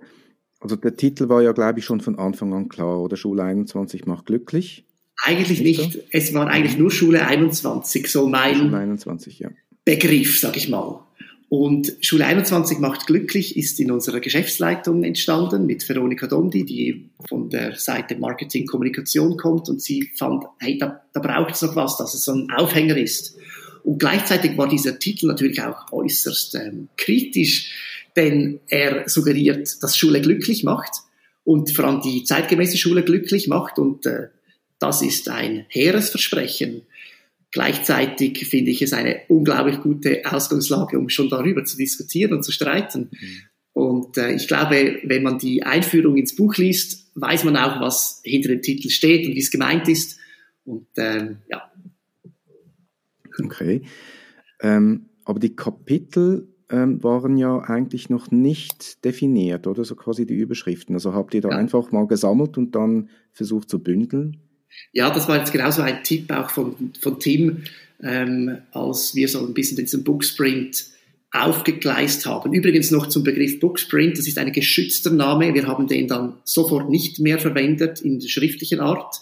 [0.60, 4.06] also der Titel war ja, glaube ich, schon von Anfang an klar, oder Schule 21
[4.06, 4.84] macht glücklich.
[5.24, 6.00] Eigentlich nicht.
[6.10, 9.50] Es war eigentlich nur Schule 21, so mein Schule 21, ja.
[9.84, 11.04] Begriff, sag ich mal.
[11.52, 17.50] Und Schule 21 macht glücklich ist in unserer Geschäftsleitung entstanden mit Veronika Dondi, die von
[17.50, 21.98] der Seite Marketing Kommunikation kommt und sie fand, hey, da, da braucht es noch was,
[21.98, 23.36] dass es so ein Aufhänger ist.
[23.84, 27.70] Und gleichzeitig war dieser Titel natürlich auch äußerst ähm, kritisch,
[28.16, 31.02] denn er suggeriert, dass Schule glücklich macht
[31.44, 34.28] und vor allem die zeitgemäße Schule glücklich macht und äh,
[34.78, 36.86] das ist ein hehres Versprechen.
[37.52, 42.50] Gleichzeitig finde ich es eine unglaublich gute Ausgangslage, um schon darüber zu diskutieren und zu
[42.50, 43.10] streiten.
[43.12, 43.42] Mhm.
[43.74, 48.20] Und äh, ich glaube, wenn man die Einführung ins Buch liest, weiß man auch, was
[48.24, 50.18] hinter dem Titel steht und wie es gemeint ist.
[50.64, 51.70] Und ähm, ja.
[53.44, 53.82] Okay.
[54.60, 59.84] Ähm, aber die Kapitel ähm, waren ja eigentlich noch nicht definiert, oder?
[59.84, 60.94] So quasi die Überschriften.
[60.94, 61.56] Also habt ihr da ja.
[61.56, 64.40] einfach mal gesammelt und dann versucht zu bündeln?
[64.92, 67.64] Ja, das war jetzt genauso ein Tipp auch von, von Tim,
[68.02, 70.84] ähm, als wir so ein bisschen diesen Booksprint
[71.32, 72.52] aufgegleist haben.
[72.52, 75.54] Übrigens noch zum Begriff Booksprint, das ist ein geschützter Name.
[75.54, 79.20] Wir haben den dann sofort nicht mehr verwendet in der schriftlichen Art,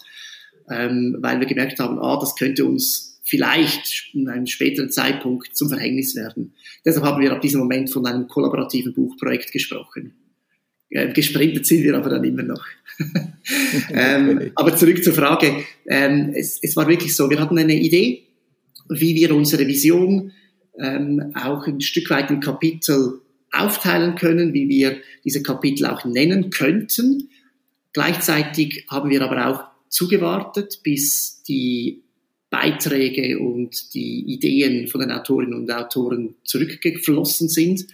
[0.69, 5.69] ähm, weil wir gemerkt haben, ah, das könnte uns vielleicht in einem späteren Zeitpunkt zum
[5.69, 6.53] Verhängnis werden.
[6.83, 10.13] Deshalb haben wir ab diesem Moment von einem kollaborativen Buchprojekt gesprochen.
[10.91, 12.65] Äh, gesprintet sind wir aber dann immer noch.
[13.93, 15.63] ähm, aber zurück zur Frage.
[15.87, 18.23] Ähm, es, es war wirklich so, wir hatten eine Idee,
[18.89, 20.33] wie wir unsere Vision
[20.77, 23.21] ähm, auch ein Stück weit in Kapitel
[23.53, 27.29] aufteilen können, wie wir diese Kapitel auch nennen könnten.
[27.93, 32.03] Gleichzeitig haben wir aber auch zugewartet, bis die
[32.49, 37.85] Beiträge und die Ideen von den Autorinnen und Autoren zurückgeflossen sind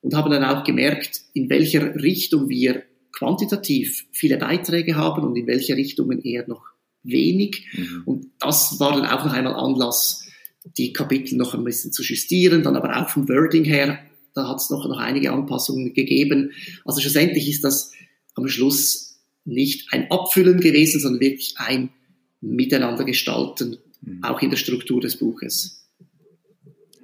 [0.00, 5.46] und haben dann auch gemerkt, in welcher Richtung wir quantitativ viele Beiträge haben und in
[5.46, 6.64] welche Richtungen eher noch
[7.02, 7.66] wenig.
[7.72, 8.02] Mhm.
[8.06, 10.26] Und das war dann auch noch einmal Anlass,
[10.76, 13.98] die Kapitel noch ein bisschen zu justieren, dann aber auch vom Wording her,
[14.34, 16.52] da hat es noch, noch einige Anpassungen gegeben.
[16.84, 17.92] Also schlussendlich ist das
[18.34, 21.90] am Schluss nicht ein Abfüllen gewesen, sondern wirklich ein
[22.40, 24.22] Miteinander gestalten, mhm.
[24.22, 25.88] auch in der Struktur des Buches.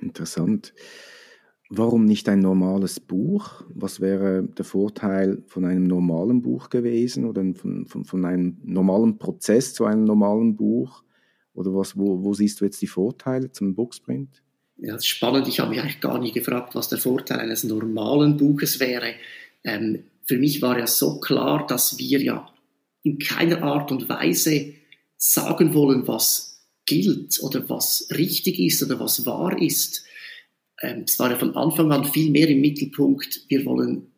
[0.01, 0.73] Interessant.
[1.69, 3.65] Warum nicht ein normales Buch?
[3.71, 9.19] Was wäre der Vorteil von einem normalen Buch gewesen oder von, von, von einem normalen
[9.19, 11.03] Prozess zu einem normalen Buch?
[11.55, 14.43] Oder was, wo, wo siehst du jetzt die Vorteile zum Booksprint?
[14.77, 15.49] Ja, das ist spannend.
[15.49, 19.15] Ich habe mich eigentlich gar nie gefragt, was der Vorteil eines normalen Buches wäre.
[19.65, 22.49] Ähm, für mich war ja so klar, dass wir ja
[23.03, 24.75] in keiner Art und Weise
[25.17, 30.05] sagen wollen, was gilt oder was richtig ist oder was wahr ist.
[30.83, 33.43] Ähm, es war ja von Anfang an viel mehr im Mittelpunkt.
[33.49, 34.09] Wir wollen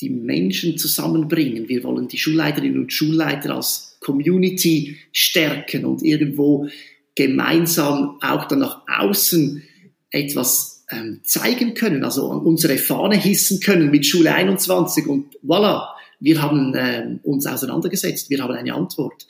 [0.00, 1.68] die Menschen zusammenbringen.
[1.68, 6.68] Wir wollen die Schulleiterinnen und Schulleiter als Community stärken und irgendwo
[7.14, 9.62] gemeinsam auch dann nach außen
[10.10, 15.86] etwas ähm, zeigen können, also unsere Fahne hissen können mit Schule 21 und voilà,
[16.18, 19.26] wir haben ähm, uns auseinandergesetzt, wir haben eine Antwort.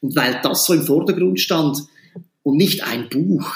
[0.00, 1.78] Und weil das so im Vordergrund stand
[2.42, 3.54] und nicht ein Buch,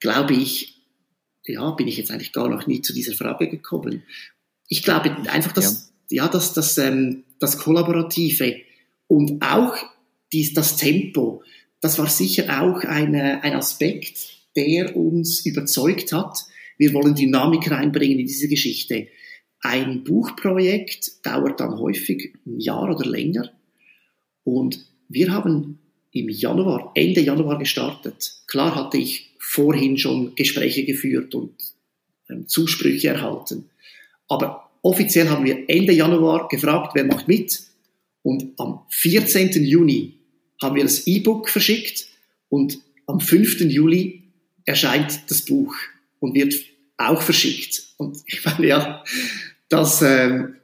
[0.00, 0.73] glaube ich,
[1.46, 4.02] ja, bin ich jetzt eigentlich gar noch nie zu dieser Frage gekommen.
[4.68, 8.56] Ich glaube einfach, dass, ja, ja dass, dass ähm, das Kollaborative
[9.06, 9.76] und auch
[10.32, 11.42] dies, das Tempo,
[11.80, 14.16] das war sicher auch eine, ein Aspekt,
[14.56, 16.38] der uns überzeugt hat.
[16.78, 19.08] Wir wollen Dynamik reinbringen in diese Geschichte.
[19.60, 23.50] Ein Buchprojekt dauert dann häufig ein Jahr oder länger.
[24.44, 25.78] Und wir haben
[26.10, 28.42] im Januar, Ende Januar gestartet.
[28.46, 31.54] Klar hatte ich vorhin schon Gespräche geführt und
[32.28, 33.70] ähm, Zusprüche erhalten.
[34.28, 37.62] Aber offiziell haben wir Ende Januar gefragt, wer macht mit?
[38.22, 39.64] Und am 14.
[39.64, 40.14] Juni
[40.60, 42.06] haben wir das E-Book verschickt
[42.48, 43.60] und am 5.
[43.60, 44.24] Juli
[44.64, 45.76] erscheint das Buch
[46.18, 46.54] und wird
[46.96, 47.84] auch verschickt.
[47.96, 49.04] Und ich meine, ja,
[49.68, 50.56] das, ähm,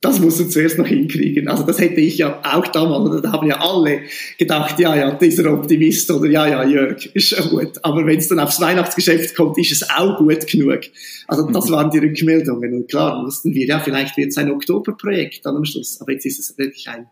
[0.00, 1.48] das musst du zuerst noch hinkriegen.
[1.48, 4.02] Also das hätte ich ja auch damals, da haben ja alle
[4.38, 7.72] gedacht, ja, ja, dieser Optimist oder ja, ja, Jörg, ist schon gut.
[7.82, 10.80] Aber wenn es dann aufs Weihnachtsgeschäft kommt, ist es auch gut genug.
[11.26, 11.72] Also das mhm.
[11.72, 12.74] waren die Rückmeldungen.
[12.74, 16.00] Und klar wussten wir, ja, vielleicht wird es ein Oktoberprojekt dann am Schluss.
[16.00, 17.06] Aber jetzt ist es wirklich ein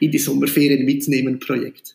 [0.00, 1.94] in die Sommerferien mitnehmen Projekt.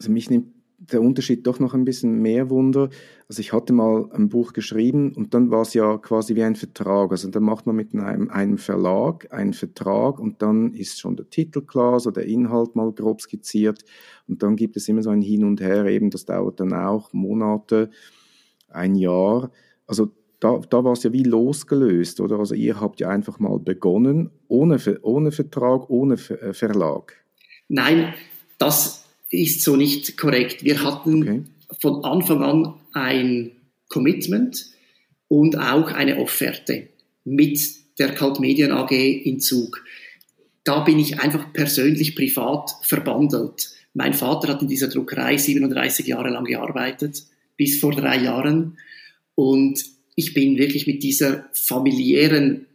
[0.00, 2.88] Also mich nimmt der Unterschied doch noch ein bisschen mehr Wunder.
[3.28, 6.54] Also ich hatte mal ein Buch geschrieben und dann war es ja quasi wie ein
[6.54, 7.10] Vertrag.
[7.10, 11.28] Also dann macht man mit einem, einem Verlag einen Vertrag und dann ist schon der
[11.28, 13.84] Titel klar, so der Inhalt mal grob skizziert
[14.28, 17.12] und dann gibt es immer so ein Hin und Her eben, das dauert dann auch
[17.12, 17.90] Monate,
[18.68, 19.50] ein Jahr.
[19.86, 22.38] Also da, da war es ja wie losgelöst, oder?
[22.38, 27.16] Also ihr habt ja einfach mal begonnen, ohne, ohne Vertrag, ohne äh, Verlag.
[27.66, 28.14] Nein,
[28.58, 30.64] das ist so nicht korrekt.
[30.64, 31.42] Wir hatten okay.
[31.80, 33.52] von Anfang an ein
[33.88, 34.66] Commitment
[35.28, 36.88] und auch eine Offerte
[37.24, 37.60] mit
[37.98, 39.84] der Kalt Medien AG in Zug.
[40.64, 43.70] Da bin ich einfach persönlich privat verbandelt.
[43.94, 47.24] Mein Vater hat in dieser Druckerei 37 Jahre lang gearbeitet,
[47.56, 48.78] bis vor drei Jahren.
[49.34, 49.82] Und
[50.14, 52.66] ich bin wirklich mit dieser familiären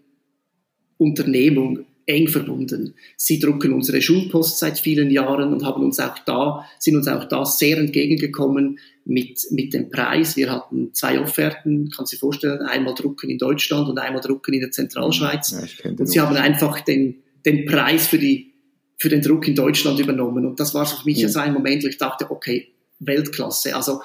[0.98, 2.96] Unternehmung eng verbunden.
[3.18, 7.26] Sie drucken unsere Schulpost seit vielen Jahren und haben uns auch da, sind uns auch
[7.26, 10.36] da sehr entgegengekommen mit, mit dem Preis.
[10.36, 14.54] Wir hatten zwei Offerten, kannst du dir vorstellen, einmal drucken in Deutschland und einmal drucken
[14.54, 15.52] in der Zentralschweiz.
[15.84, 18.54] Ja, und sie haben einfach den, den Preis für die,
[18.98, 20.46] für den Druck in Deutschland übernommen.
[20.46, 21.30] Und das war für mich ja.
[21.30, 23.76] so ein Moment, wo ich dachte, okay, Weltklasse.
[23.76, 24.02] Also,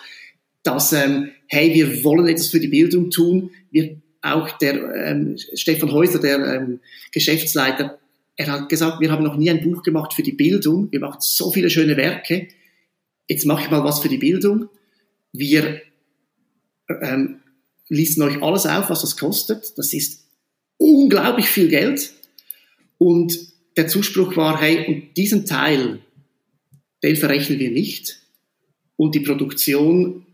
[0.63, 3.51] dass, ähm, hey, wir wollen etwas für die Bildung tun.
[3.71, 6.81] Wir auch der ähm, Stefan Häuser, der ähm,
[7.13, 7.99] Geschäftsleiter,
[8.39, 10.93] er hat gesagt, wir haben noch nie ein Buch gemacht für die Bildung.
[10.93, 12.47] Wir machen so viele schöne Werke.
[13.29, 14.69] Jetzt mache ich mal was für die Bildung.
[15.33, 15.83] Wir
[16.89, 17.41] ähm,
[17.89, 19.77] listen euch alles auf, was das kostet.
[19.77, 20.25] Das ist
[20.77, 22.13] unglaublich viel Geld.
[22.97, 23.37] Und
[23.77, 25.99] der Zuspruch war, hey, und diesen Teil,
[27.03, 28.21] den verrechnen wir nicht.
[28.95, 30.27] Und die Produktion,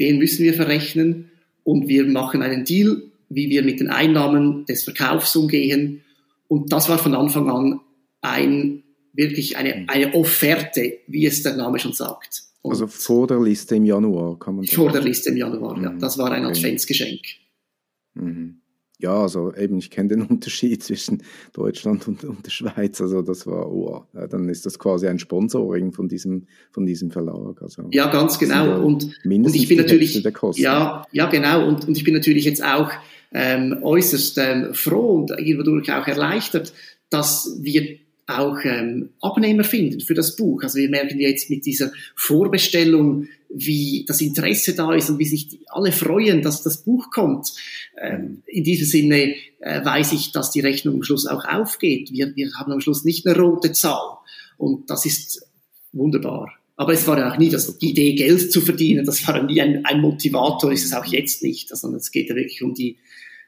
[0.00, 1.30] den müssen wir verrechnen.
[1.62, 6.02] Und wir machen einen Deal, wie wir mit den Einnahmen des Verkaufs umgehen.
[6.48, 7.80] Und das war von Anfang an
[8.20, 12.44] ein, wirklich eine, eine Offerte, wie es der Name schon sagt.
[12.62, 14.76] Und also vor der Liste im Januar kann man sagen.
[14.76, 15.84] Vor der Liste im Januar, mhm.
[15.84, 15.94] ja.
[15.98, 16.58] Das war ein okay.
[16.58, 17.20] Adventsgeschenk.
[18.14, 18.60] Mhm
[18.98, 23.00] ja, also eben, ich kenne den Unterschied zwischen Deutschland und, und, der Schweiz.
[23.00, 27.60] Also das war, oh, dann ist das quasi ein Sponsoring von diesem, von diesem Verlag.
[27.60, 28.80] Also ja, ganz genau.
[28.84, 30.22] Und, und ich bin natürlich,
[30.56, 31.66] ja, ja, genau.
[31.68, 32.90] Und, und ich bin natürlich jetzt auch
[33.32, 36.72] ähm, äußerst ähm, froh und irgendwo auch erleichtert,
[37.10, 40.62] dass wir auch ähm, Abnehmer finden für das Buch.
[40.62, 45.60] Also wir merken jetzt mit dieser Vorbestellung, wie das Interesse da ist und wie sich
[45.68, 47.52] alle freuen, dass das Buch kommt.
[48.00, 52.10] Ähm, in diesem Sinne äh, weiß ich, dass die Rechnung am Schluss auch aufgeht.
[52.10, 54.18] Wir, wir haben am Schluss nicht eine rote Zahl
[54.58, 55.46] und das ist
[55.92, 56.52] wunderbar.
[56.78, 59.06] Aber es war ja auch nie das, die Idee, Geld zu verdienen.
[59.06, 61.74] Das war nie ein, ein Motivator, ist es auch jetzt nicht.
[61.74, 62.98] Sondern es geht ja wirklich um die,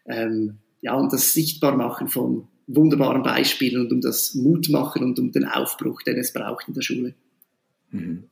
[0.09, 5.45] ähm, ja, um das Sichtbarmachen von wunderbaren Beispielen und um das Mutmachen und um den
[5.45, 7.15] Aufbruch, den es braucht in der Schule.
[7.91, 8.25] Mhm.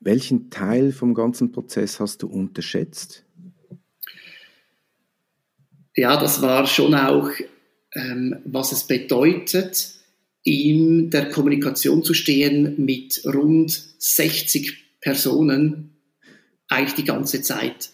[0.00, 3.24] Welchen Teil vom ganzen Prozess hast du unterschätzt?
[5.94, 7.30] Ja, das war schon auch,
[7.94, 9.94] ähm, was es bedeutet,
[10.42, 15.90] in der Kommunikation zu stehen mit rund 60 Personen,
[16.68, 17.90] eigentlich die ganze Zeit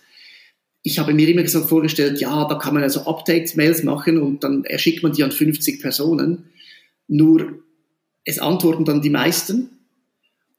[0.87, 4.64] ich habe mir immer so vorgestellt, ja, da kann man also Update-Mails machen und dann
[4.64, 6.44] erschickt man die an 50 Personen.
[7.09, 7.59] Nur
[8.25, 9.81] es antworten dann die meisten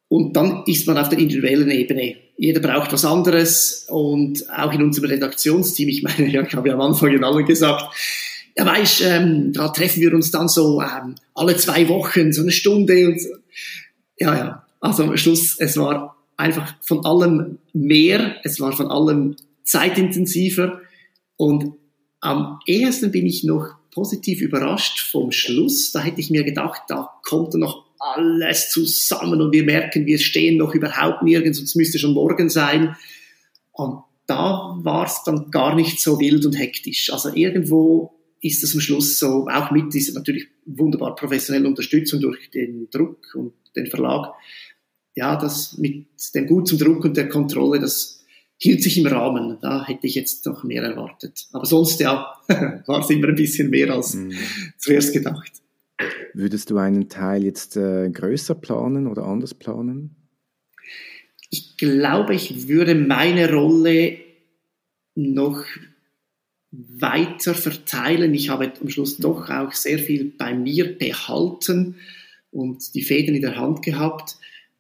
[0.10, 2.18] und dann ist man auf der individuellen Ebene.
[2.36, 6.82] Jeder braucht was anderes und auch in unserem Redaktionsteam, ich meine, ich habe ja am
[6.82, 7.86] Anfang in allen gesagt,
[8.58, 12.52] ja, weißt, ähm, da treffen wir uns dann so ähm, alle zwei Wochen, so eine
[12.52, 13.30] Stunde und so.
[14.20, 14.66] Ja, ja.
[14.82, 19.38] Also am Schluss, es war einfach von allem mehr, es war von allem
[19.68, 20.82] zeitintensiver
[21.36, 21.74] und
[22.20, 25.92] am ehesten bin ich noch positiv überrascht vom Schluss.
[25.92, 30.58] Da hätte ich mir gedacht, da kommt noch alles zusammen und wir merken, wir stehen
[30.58, 32.96] noch überhaupt nirgends und es müsste schon morgen sein.
[33.72, 37.12] Und da war es dann gar nicht so wild und hektisch.
[37.12, 42.50] Also irgendwo ist es am Schluss so, auch mit dieser natürlich wunderbar professionellen Unterstützung durch
[42.52, 44.34] den Druck und den Verlag,
[45.16, 48.17] ja, das mit dem guten Druck und der Kontrolle, das
[48.58, 49.58] hielt sich im Rahmen.
[49.62, 51.48] Da hätte ich jetzt noch mehr erwartet.
[51.52, 52.36] Aber sonst ja,
[52.86, 54.34] war es immer ein bisschen mehr als mhm.
[54.78, 55.52] zuerst gedacht.
[56.34, 60.16] Würdest du einen Teil jetzt äh, größer planen oder anders planen?
[61.50, 64.18] Ich glaube, ich würde meine Rolle
[65.16, 65.64] noch
[66.72, 68.34] weiter verteilen.
[68.34, 71.96] Ich habe am Schluss doch auch sehr viel bei mir behalten
[72.52, 74.38] und die Fäden in der Hand gehabt.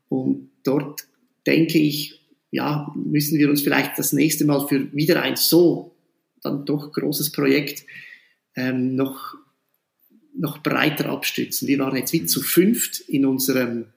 [0.09, 1.07] Und dort
[1.47, 2.16] denke ich,
[2.51, 5.95] ja, müssen wir uns vielleicht das nächste Mal für wieder ein so
[6.41, 7.83] dann doch großes Projekt
[8.55, 9.35] ähm, noch,
[10.35, 11.67] noch breiter abstützen.
[11.67, 13.87] Wir waren jetzt wie zu fünft in unserem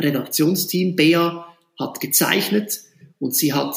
[0.00, 0.96] Redaktionsteam.
[0.96, 1.46] Bea
[1.78, 2.80] hat gezeichnet
[3.18, 3.76] und sie hat,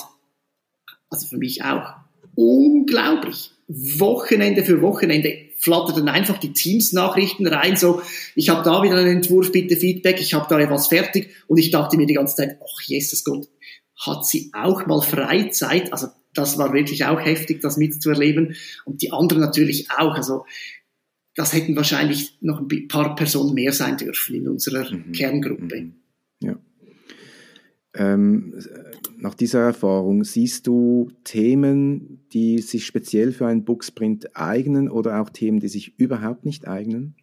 [1.10, 1.94] also für mich auch,
[2.36, 8.02] unglaublich, Wochenende für Wochenende flatterten einfach die Teams-Nachrichten rein, so,
[8.36, 11.72] ich habe da wieder einen Entwurf, bitte Feedback, ich habe da etwas fertig und ich
[11.72, 13.50] dachte mir die ganze Zeit, ach Jesus Gott,
[14.00, 15.92] hat sie auch mal Freizeit.
[15.92, 18.56] Also das war wirklich auch heftig, das mitzuerleben.
[18.86, 20.16] Und die anderen natürlich auch.
[20.16, 20.46] Also
[21.36, 25.12] das hätten wahrscheinlich noch ein paar Personen mehr sein dürfen in unserer mhm.
[25.12, 25.82] Kerngruppe.
[25.82, 25.94] Mhm.
[26.42, 26.60] Ja.
[27.96, 28.54] Ähm,
[29.18, 35.30] nach dieser Erfahrung siehst du Themen, die sich speziell für einen Booksprint eignen oder auch
[35.30, 37.16] Themen, die sich überhaupt nicht eignen?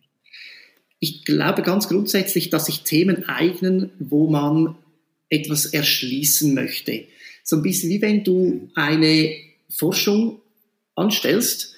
[0.98, 4.76] Ich glaube ganz grundsätzlich, dass sich Themen eignen, wo man
[5.34, 7.04] etwas erschließen möchte.
[7.42, 9.34] So ein bisschen wie wenn du eine
[9.68, 10.40] Forschung
[10.94, 11.74] anstellst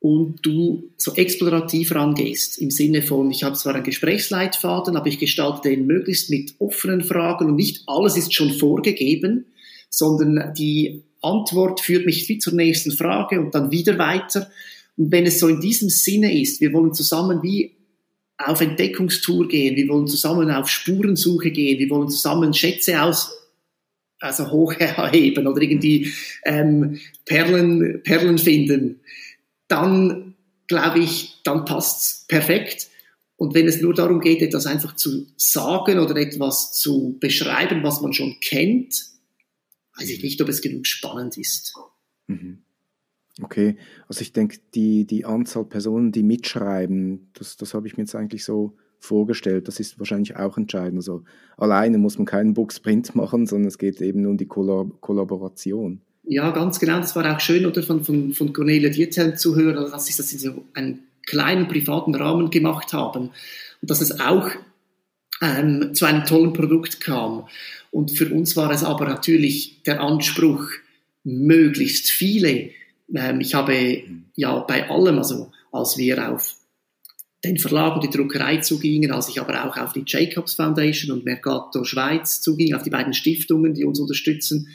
[0.00, 5.18] und du so explorativ rangehst, im Sinne von, ich habe zwar einen Gesprächsleitfaden, aber ich
[5.18, 9.46] gestalte den möglichst mit offenen Fragen und nicht alles ist schon vorgegeben,
[9.90, 14.50] sondern die Antwort führt mich wie zur nächsten Frage und dann wieder weiter.
[14.96, 17.75] Und wenn es so in diesem Sinne ist, wir wollen zusammen wie
[18.38, 23.32] auf Entdeckungstour gehen, wir wollen zusammen auf Spurensuche gehen, wir wollen zusammen Schätze aus,
[24.20, 26.12] also hochheben oder irgendwie
[26.44, 29.00] ähm, Perlen, Perlen finden,
[29.68, 30.34] dann
[30.68, 32.88] glaube ich, dann passt's perfekt.
[33.36, 38.00] Und wenn es nur darum geht, etwas einfach zu sagen oder etwas zu beschreiben, was
[38.00, 38.94] man schon kennt,
[39.96, 41.74] weiß ich nicht, ob es genug spannend ist.
[42.26, 42.62] Mhm.
[43.42, 43.76] Okay,
[44.08, 48.14] also ich denke, die, die Anzahl Personen, die mitschreiben, das, das habe ich mir jetzt
[48.14, 49.68] eigentlich so vorgestellt.
[49.68, 50.98] Das ist wahrscheinlich auch entscheidend.
[50.98, 51.22] Also
[51.58, 56.00] alleine muss man keinen Book-Sprint machen, sondern es geht eben um die Kollab Kollaboration.
[56.24, 56.96] Ja, ganz genau.
[56.96, 60.32] Das war auch schön, oder von, von, von Cornelia Dietel zu hören, dass sie das
[60.32, 63.30] in so einem kleinen privaten Rahmen gemacht haben
[63.80, 64.50] und dass es auch
[65.42, 67.46] ähm, zu einem tollen Produkt kam.
[67.90, 70.68] Und für uns war es aber natürlich der Anspruch,
[71.22, 72.70] möglichst viele.
[73.14, 74.02] Ähm, ich habe
[74.34, 76.56] ja bei allem, also als wir auf
[77.44, 81.24] den Verlag und die Druckerei zugingen, als ich aber auch auf die Jacobs Foundation und
[81.24, 84.68] Mercato Schweiz zuging, auf die beiden Stiftungen, die uns unterstützen,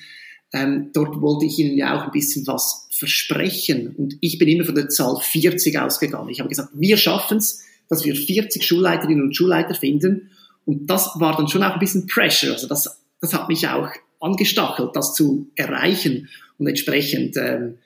[0.53, 3.95] ähm, dort wollte ich Ihnen ja auch ein bisschen was versprechen.
[3.95, 6.29] Und ich bin immer von der Zahl 40 ausgegangen.
[6.29, 10.29] Ich habe gesagt, wir schaffen es, dass wir 40 Schulleiterinnen und Schulleiter finden.
[10.65, 12.53] Und das war dann schon auch ein bisschen Pressure.
[12.53, 16.29] Also das, das hat mich auch angestachelt, das zu erreichen.
[16.57, 17.77] Und entsprechend ähm,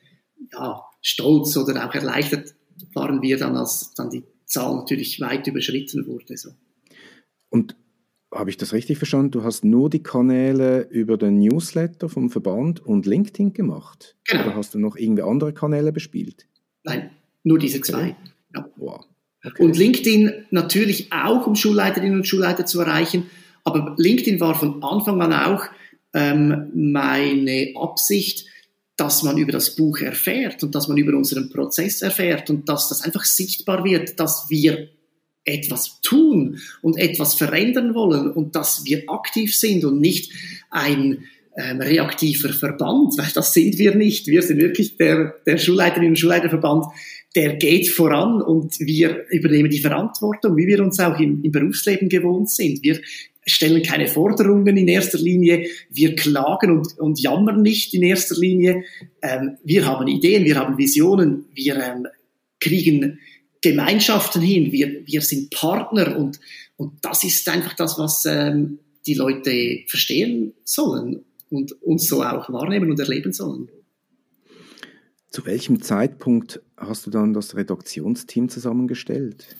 [0.52, 2.56] ja, stolz oder auch erleichtert
[2.94, 6.38] waren wir dann, als dann die Zahl natürlich weit überschritten wurde.
[6.38, 6.50] So.
[7.50, 7.76] Und
[8.34, 9.32] habe ich das richtig verstanden?
[9.32, 14.18] Du hast nur die Kanäle über den Newsletter vom Verband und LinkedIn gemacht?
[14.26, 14.44] Genau.
[14.44, 16.48] Oder hast du noch irgendwie andere Kanäle bespielt?
[16.84, 17.12] Nein,
[17.44, 17.92] nur diese okay.
[17.92, 18.16] zwei.
[18.54, 18.70] Ja.
[18.76, 19.06] Wow.
[19.44, 19.64] Okay.
[19.64, 23.30] Und LinkedIn natürlich auch, um Schulleiterinnen und Schulleiter zu erreichen.
[23.64, 25.66] Aber LinkedIn war von Anfang an auch
[26.14, 28.48] ähm, meine Absicht,
[28.98, 32.90] dass man über das Buch erfährt und dass man über unseren Prozess erfährt und dass
[32.90, 34.90] das einfach sichtbar wird, dass wir
[35.44, 40.32] etwas tun und etwas verändern wollen und dass wir aktiv sind und nicht
[40.72, 41.26] ein
[41.58, 44.28] ähm, reaktiver Verband, weil das sind wir nicht.
[44.28, 46.86] Wir sind wirklich der, der Schulleiterinnen und Schulleiterverband,
[47.36, 52.10] der geht voran und wir übernehmen die Verantwortung, wie wir uns auch im, im Berufsleben
[52.10, 52.82] gewohnt sind.
[52.82, 53.00] Wir
[53.46, 58.84] stellen keine Forderungen in erster Linie, wir klagen und, und jammern nicht in erster Linie.
[59.22, 62.08] Ähm, wir haben Ideen, wir haben Visionen, wir ähm,
[62.60, 63.20] kriegen
[63.62, 66.40] Gemeinschaften hin, wir, wir sind Partner und,
[66.78, 72.52] und das ist einfach das, was ähm, die Leute verstehen sollen und uns so auch
[72.52, 73.70] wahrnehmen und erleben sollen.
[75.30, 79.56] Zu welchem Zeitpunkt hast du dann das Redaktionsteam zusammengestellt?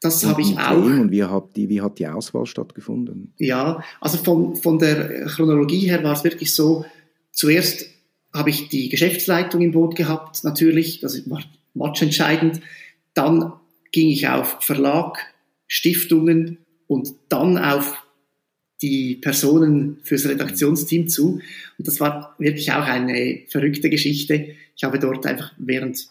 [0.00, 0.82] Das habe ich auch.
[0.82, 3.34] Und wie hat, die, wie hat die Auswahl stattgefunden?
[3.36, 6.86] Ja, also von, von der Chronologie her war es wirklich so,
[7.32, 7.86] zuerst
[8.32, 11.42] habe ich die Geschäftsleitung im Boot gehabt, natürlich, das war
[11.74, 12.60] matchentscheidend.
[13.12, 13.52] Dann
[13.92, 15.18] ging ich auf Verlag,
[15.66, 18.02] Stiftungen und dann auf
[18.82, 21.40] die Personen fürs Redaktionsteam zu.
[21.76, 24.54] Und das war wirklich auch eine verrückte Geschichte.
[24.74, 26.08] Ich habe dort einfach während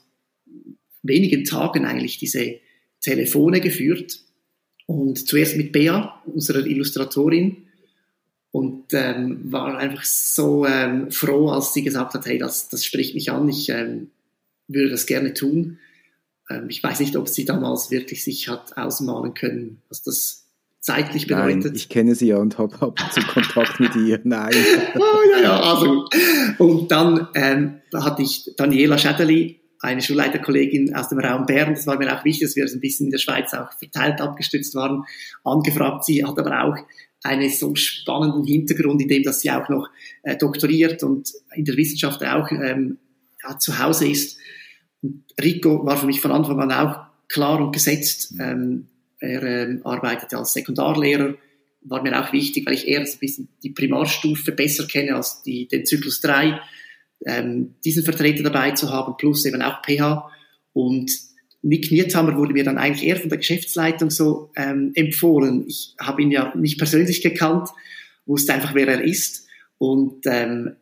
[1.01, 2.59] wenigen Tagen eigentlich diese
[3.01, 4.19] Telefone geführt.
[4.85, 7.57] Und zuerst mit Bea, unserer Illustratorin,
[8.51, 13.13] und ähm, war einfach so ähm, froh, als sie gesagt hat, hey, das, das spricht
[13.13, 14.09] mich an, ich ähm,
[14.67, 15.77] würde das gerne tun.
[16.49, 20.45] Ähm, ich weiß nicht, ob sie damals wirklich sich hat ausmalen können, was das
[20.79, 21.65] zeitlich bedeutet.
[21.65, 24.19] Nein, ich kenne sie ja und habe ab und zu Kontakt mit ihr.
[24.23, 24.55] Nein.
[24.95, 26.07] oh, ja, ja, also.
[26.57, 31.87] Und dann ähm, da hatte ich Daniela Schädeli, eine Schulleiterkollegin aus dem Raum Bern, das
[31.87, 34.75] war mir auch wichtig, dass wir so ein bisschen in der Schweiz auch verteilt abgestützt
[34.75, 35.03] waren,
[35.43, 36.05] angefragt.
[36.05, 36.77] Sie hat aber auch
[37.23, 39.89] einen so spannenden Hintergrund, in dem dass sie auch noch
[40.23, 42.97] äh, doktoriert und in der Wissenschaft auch ähm,
[43.43, 44.37] ja, zu Hause ist.
[45.41, 48.33] Rico war für mich von Anfang an auch klar und gesetzt.
[48.33, 48.41] Mhm.
[48.41, 48.87] Ähm,
[49.19, 51.35] er ähm, arbeitete als Sekundarlehrer,
[51.81, 55.67] war mir auch wichtig, weil ich eher ein bisschen die Primarstufe besser kenne als die,
[55.67, 56.59] den Zyklus 3.
[57.25, 60.29] Ähm, diesen Vertreter dabei zu haben, plus eben auch PH.
[60.73, 61.11] Und
[61.61, 65.65] Nick Niethammer wurde mir dann eigentlich eher von der Geschäftsleitung so ähm, empfohlen.
[65.67, 67.69] Ich habe ihn ja nicht persönlich gekannt,
[68.25, 69.47] wusste einfach, wer er ist.
[69.77, 70.75] Und ähm,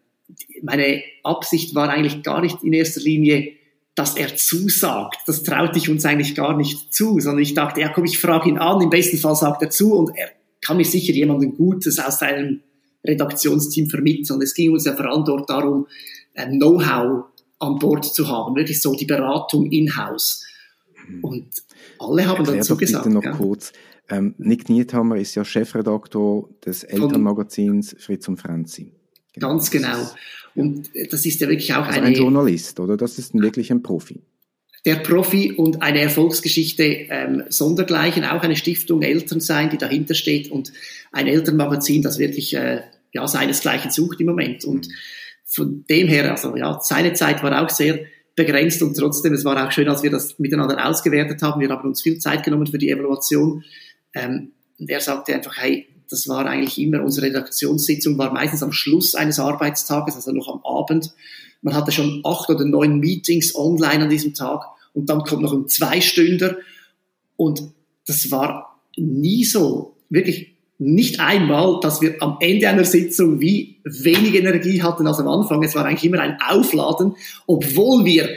[0.61, 3.53] meine Absicht war eigentlich gar nicht in erster Linie,
[3.95, 5.21] dass er zusagt.
[5.25, 8.49] Das traute ich uns eigentlich gar nicht zu, sondern ich dachte, ja komm, ich frage
[8.49, 10.29] ihn an, im besten Fall sagt er zu und er
[10.61, 12.61] kann mir sicher jemanden Gutes aus seinem
[13.03, 14.41] Redaktionsteam vermitteln.
[14.41, 15.87] Es ging uns ja vor allem dort darum,
[16.45, 17.25] Know-how
[17.59, 20.45] an Bord zu haben, wirklich so die Beratung in-house.
[21.07, 21.23] Mhm.
[21.23, 21.47] Und
[21.99, 23.05] alle haben Erklär dazu gesagt.
[23.07, 23.31] noch ja.
[23.31, 23.73] kurz.
[24.09, 28.93] Ähm, Nick Niethammer ist ja Chefredaktor des Elternmagazins Fritz und Franzi.
[29.33, 29.49] Genau.
[29.49, 29.97] Ganz genau.
[30.55, 32.97] Und das ist ja wirklich auch also eine, ein Journalist, oder?
[32.97, 34.21] Das ist wirklich ein Profi.
[34.85, 40.49] Der Profi und eine Erfolgsgeschichte ähm, sondergleichen, auch eine Stiftung Eltern sein, die dahinter steht
[40.49, 40.71] und
[41.11, 42.81] ein Elternmagazin, das wirklich äh,
[43.11, 44.63] ja seinesgleichen sucht im Moment.
[44.63, 44.87] Und
[45.47, 47.99] von dem her, also ja, seine Zeit war auch sehr
[48.35, 51.59] begrenzt und trotzdem, es war auch schön, als wir das miteinander ausgewertet haben.
[51.59, 53.63] Wir haben uns viel Zeit genommen für die Evaluation.
[54.13, 58.71] Ähm, und er sagte einfach, hey, das war eigentlich immer, unsere Redaktionssitzung war meistens am
[58.71, 61.13] Schluss eines Arbeitstages, also noch am Abend.
[61.61, 65.53] Man hatte schon acht oder neun Meetings online an diesem Tag und dann kommt noch
[65.53, 66.57] ein Zweistünder
[67.35, 67.71] und
[68.05, 74.35] das war nie so, wirklich nicht einmal, dass wir am Ende einer Sitzung wie wenig
[74.35, 75.63] Energie hatten als am Anfang.
[75.63, 77.15] Es war eigentlich immer ein Aufladen,
[77.47, 78.29] obwohl wir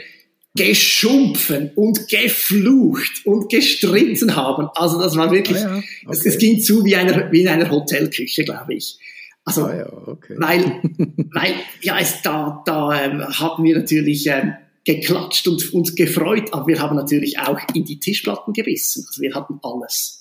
[0.55, 4.69] geschumpfen und geflucht und gestritten haben.
[4.73, 5.85] Also das war wirklich, ah ja, okay.
[6.09, 8.97] es, es, ging zu wie, einer, wie in einer Hotelküche, glaube ich.
[9.45, 10.35] Also, ah ja, okay.
[10.37, 10.63] weil,
[11.33, 16.67] weil, ja, es, da, da ähm, haben wir natürlich ähm, geklatscht und uns gefreut, aber
[16.67, 19.05] wir haben natürlich auch in die Tischplatten gebissen.
[19.07, 20.20] Also wir hatten alles.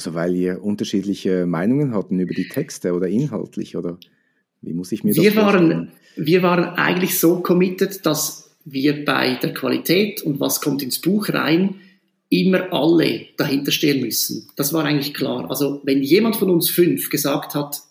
[0.00, 3.98] Also weil ihr unterschiedliche Meinungen hatten über die Texte oder inhaltlich oder
[4.62, 5.68] wie muss ich mir das wir vorstellen?
[5.68, 11.02] Waren, wir waren eigentlich so committed, dass wir bei der Qualität und was kommt ins
[11.02, 11.82] Buch rein,
[12.30, 14.48] immer alle dahinter stehen müssen.
[14.56, 15.50] Das war eigentlich klar.
[15.50, 17.82] Also wenn jemand von uns fünf gesagt hat,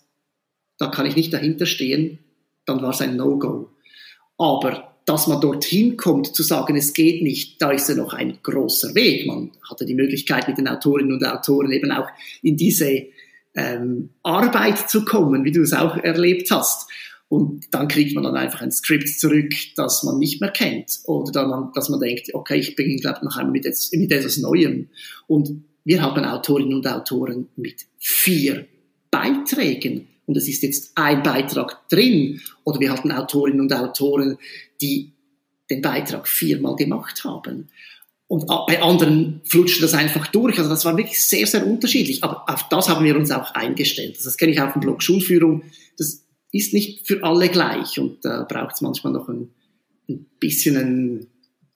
[0.78, 2.18] da kann ich nicht dahinter stehen,
[2.66, 3.70] dann war es ein No-Go.
[4.36, 8.38] Aber dass man dorthin kommt, zu sagen, es geht nicht, da ist ja noch ein
[8.42, 9.26] großer Weg.
[9.26, 12.08] Man hatte die Möglichkeit, mit den Autorinnen und Autoren eben auch
[12.42, 13.06] in diese
[13.54, 16.88] ähm, Arbeit zu kommen, wie du es auch erlebt hast.
[17.28, 20.98] Und dann kriegt man dann einfach ein Skript zurück, das man nicht mehr kennt.
[21.04, 24.38] Oder dann man, dass man denkt, okay, ich beginne, glaube noch einmal mit, mit etwas
[24.38, 24.88] Neuem.
[25.28, 28.66] Und wir haben Autorinnen und Autoren mit vier
[29.10, 30.08] Beiträgen.
[30.30, 32.40] Und es ist jetzt ein Beitrag drin.
[32.62, 34.38] Oder wir hatten Autorinnen und Autoren,
[34.80, 35.10] die
[35.68, 37.66] den Beitrag viermal gemacht haben.
[38.28, 40.56] Und bei anderen flutscht das einfach durch.
[40.56, 42.22] Also das war wirklich sehr, sehr unterschiedlich.
[42.22, 44.14] Aber auf das haben wir uns auch eingestellt.
[44.18, 45.64] Also das kenne ich auch vom Blog Schulführung.
[45.98, 49.50] Das ist nicht für alle gleich und da braucht es manchmal noch ein,
[50.08, 51.26] ein bisschen einen,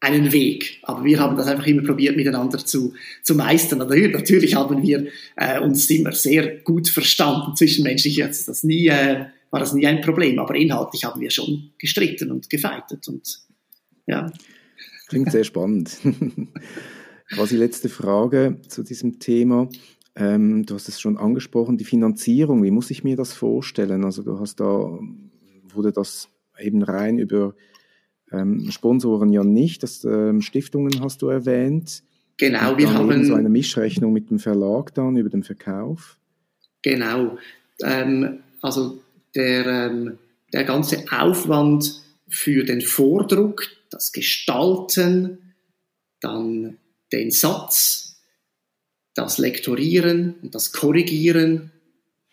[0.04, 0.78] einen Weg.
[0.82, 3.78] Aber wir haben das einfach immer probiert, miteinander zu, zu meistern.
[3.78, 7.56] Natürlich haben wir äh, uns immer sehr gut verstanden.
[7.56, 11.70] Zwischenmenschlich jetzt das nie, äh, war das nie ein Problem, aber inhaltlich haben wir schon
[11.78, 13.40] gestritten und gefeitet und
[14.06, 14.30] ja.
[15.08, 15.98] Klingt sehr spannend.
[17.30, 19.68] Quasi letzte Frage zu diesem Thema.
[20.16, 24.04] Ähm, du hast es schon angesprochen, die Finanzierung, wie muss ich mir das vorstellen?
[24.04, 24.98] Also du hast da,
[25.72, 26.28] wurde das
[26.58, 27.54] eben rein über
[28.40, 32.02] ähm, Sponsoren ja nicht, das, ähm, Stiftungen hast du erwähnt.
[32.36, 36.18] Genau, wir haben so eine Mischrechnung mit dem Verlag dann über den Verkauf.
[36.82, 37.38] Genau,
[37.82, 39.00] ähm, also
[39.34, 40.18] der, ähm,
[40.52, 45.54] der ganze Aufwand für den Vordruck, das Gestalten,
[46.20, 46.78] dann
[47.12, 48.20] den Satz,
[49.14, 51.70] das Lektorieren und das Korrigieren,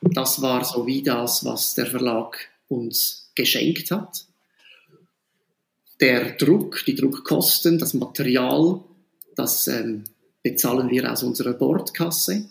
[0.02, 4.26] das war so wie das, was der Verlag uns geschenkt hat.
[6.02, 8.82] Der Druck, die Druckkosten, das Material,
[9.36, 10.04] das ähm,
[10.41, 12.45] bezahlen wir aus unserer Bordkasse.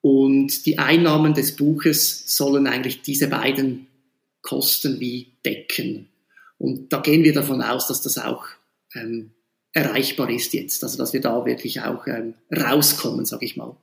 [0.00, 3.86] Und die Einnahmen des Buches sollen eigentlich diese beiden
[4.40, 6.08] Kosten wie decken.
[6.56, 8.46] Und da gehen wir davon aus, dass das auch
[8.94, 9.32] ähm,
[9.72, 10.82] erreichbar ist jetzt.
[10.82, 13.76] Also dass wir da wirklich auch ähm, rauskommen, sage ich mal.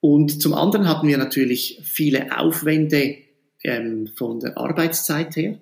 [0.00, 3.16] Und zum anderen hatten wir natürlich viele Aufwände
[3.64, 5.58] ähm, von der Arbeitszeit her.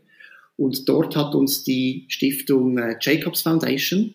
[0.56, 4.14] Und dort hat uns die Stiftung äh, Jacobs Foundation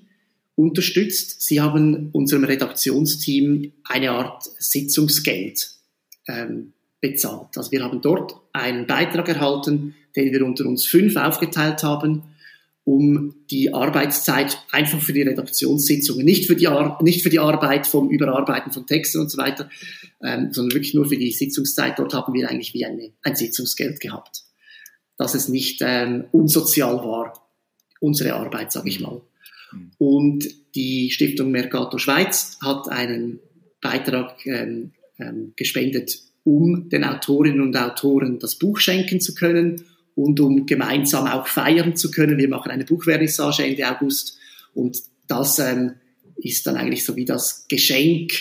[0.55, 1.41] unterstützt.
[1.41, 5.71] Sie haben unserem Redaktionsteam eine Art Sitzungsgeld
[6.27, 7.57] ähm, bezahlt.
[7.57, 12.23] Also wir haben dort einen Beitrag erhalten, den wir unter uns fünf aufgeteilt haben
[12.83, 17.85] um die Arbeitszeit einfach für die Redaktionssitzungen, nicht für die, Ar nicht für die Arbeit
[17.85, 19.69] vom Überarbeiten von Texten und so weiter,
[20.23, 21.99] ähm, sondern wirklich nur für die Sitzungszeit.
[21.99, 24.43] Dort haben wir eigentlich wie eine, ein Sitzungsgeld gehabt,
[25.22, 27.47] dass es nicht ähm, unsozial war,
[27.99, 29.22] unsere Arbeit, sage ich mal.
[29.72, 29.91] Mhm.
[29.99, 33.39] Und die Stiftung Mercator Schweiz hat einen
[33.82, 39.84] Beitrag ähm, ähm, gespendet, um den Autorinnen und Autoren das Buch schenken zu können
[40.15, 42.39] und um gemeinsam auch feiern zu können.
[42.39, 44.39] Wir machen eine Buchvernissage Ende August
[44.74, 44.97] und
[45.28, 45.93] das ähm,
[46.38, 48.32] ist dann eigentlich so wie das Geschenk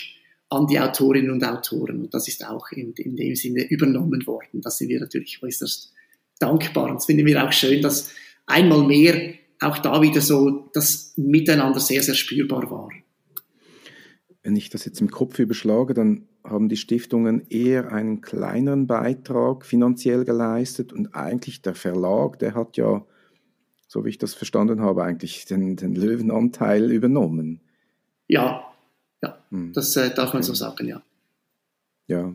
[0.49, 4.63] an die Autorinnen und Autoren und das ist auch in, in dem Sinne übernommen worden.
[4.63, 5.93] Da sind wir natürlich äußerst
[6.41, 8.11] dankbar und es finden wir auch schön, dass
[8.47, 12.89] einmal mehr auch da wieder so das Miteinander sehr, sehr spürbar war.
[14.43, 19.67] Wenn ich das jetzt im Kopf überschlage, dann haben die Stiftungen eher einen kleineren Beitrag
[19.67, 23.05] finanziell geleistet und eigentlich der Verlag, der hat ja,
[23.87, 27.61] so wie ich das verstanden habe, eigentlich den, den Löwenanteil übernommen.
[28.29, 28.65] Ja,
[29.23, 29.73] ja, hm.
[29.75, 31.03] das äh, darf man so sagen, ja.
[32.07, 32.33] Ja,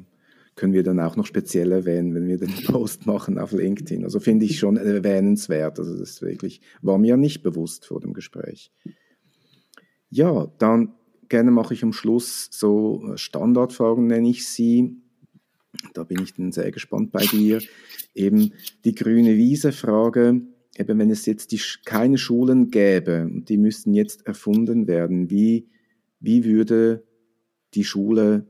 [0.56, 4.03] können wir dann auch noch speziell erwähnen, wenn wir den Post machen auf LinkedIn.
[4.03, 5.80] Also finde ich schon erwähnenswert.
[5.80, 8.72] Also das wirklich, war mir ja nicht bewusst vor dem Gespräch.
[10.10, 10.93] Ja, dann
[11.28, 15.01] gerne mache ich am Schluss so äh, Standardfragen, nenne ich sie.
[15.93, 17.62] Da bin ich dann sehr gespannt bei dir.
[18.14, 18.53] Eben
[18.86, 20.41] die grüne Wiese-Frage,
[20.78, 25.68] eben wenn es jetzt die, keine Schulen gäbe und die müssten jetzt erfunden werden, wie,
[26.22, 27.03] wie würde
[27.74, 28.47] die Schule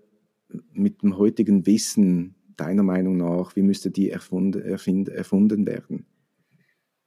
[0.73, 6.05] mit dem heutigen Wissen deiner Meinung nach, wie müsste die erfunden, erfunden werden?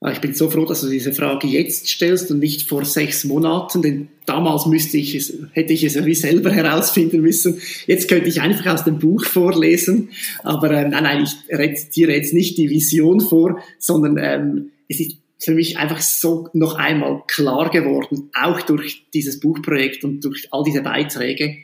[0.01, 3.24] Ah, ich bin so froh, dass du diese Frage jetzt stellst und nicht vor sechs
[3.24, 7.61] Monaten, denn damals müsste ich es, hätte ich es irgendwie selber herausfinden müssen.
[7.88, 10.11] Jetzt könnte ich einfach aus dem Buch vorlesen,
[10.44, 15.16] aber äh, nein, nein, ich rezitiere jetzt nicht die Vision vor, sondern ähm, es ist
[15.40, 20.62] für mich einfach so noch einmal klar geworden, auch durch dieses Buchprojekt und durch all
[20.62, 21.57] diese Beiträge.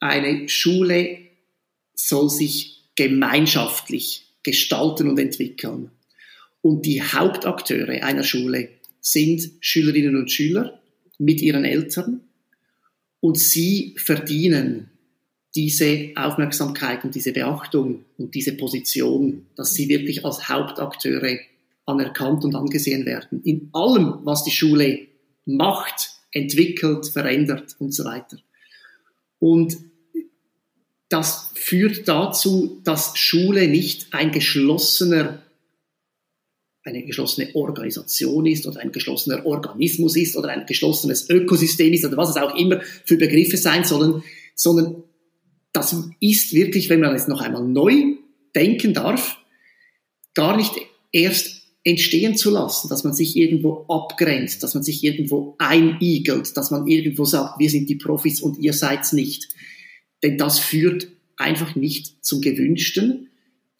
[0.00, 1.18] Eine Schule
[1.94, 5.90] soll sich gemeinschaftlich gestalten und entwickeln.
[6.62, 8.70] Und die Hauptakteure einer Schule
[9.00, 10.80] sind Schülerinnen und Schüler
[11.18, 12.20] mit ihren Eltern.
[13.20, 14.90] Und sie verdienen
[15.54, 21.38] diese Aufmerksamkeit und diese Beachtung und diese Position, dass sie wirklich als Hauptakteure
[21.86, 23.42] anerkannt und angesehen werden.
[23.42, 25.06] In allem, was die Schule
[25.46, 28.38] macht, entwickelt, verändert und so weiter.
[29.38, 29.78] Und
[31.08, 35.42] das führt dazu, dass Schule nicht ein geschlossener
[36.84, 42.16] eine geschlossene Organisation ist oder ein geschlossener Organismus ist oder ein geschlossenes Ökosystem ist oder
[42.16, 44.22] was es auch immer für Begriffe sein sollen,
[44.54, 45.02] sondern
[45.72, 48.16] das ist wirklich, wenn man es noch einmal neu
[48.54, 49.36] denken darf,
[50.34, 50.72] gar nicht
[51.12, 56.70] erst entstehen zu lassen, dass man sich irgendwo abgrenzt, dass man sich irgendwo einigelt, dass
[56.70, 59.48] man irgendwo sagt, wir sind die Profis und ihr seid's nicht.
[60.22, 63.28] Denn das führt einfach nicht zum Gewünschten,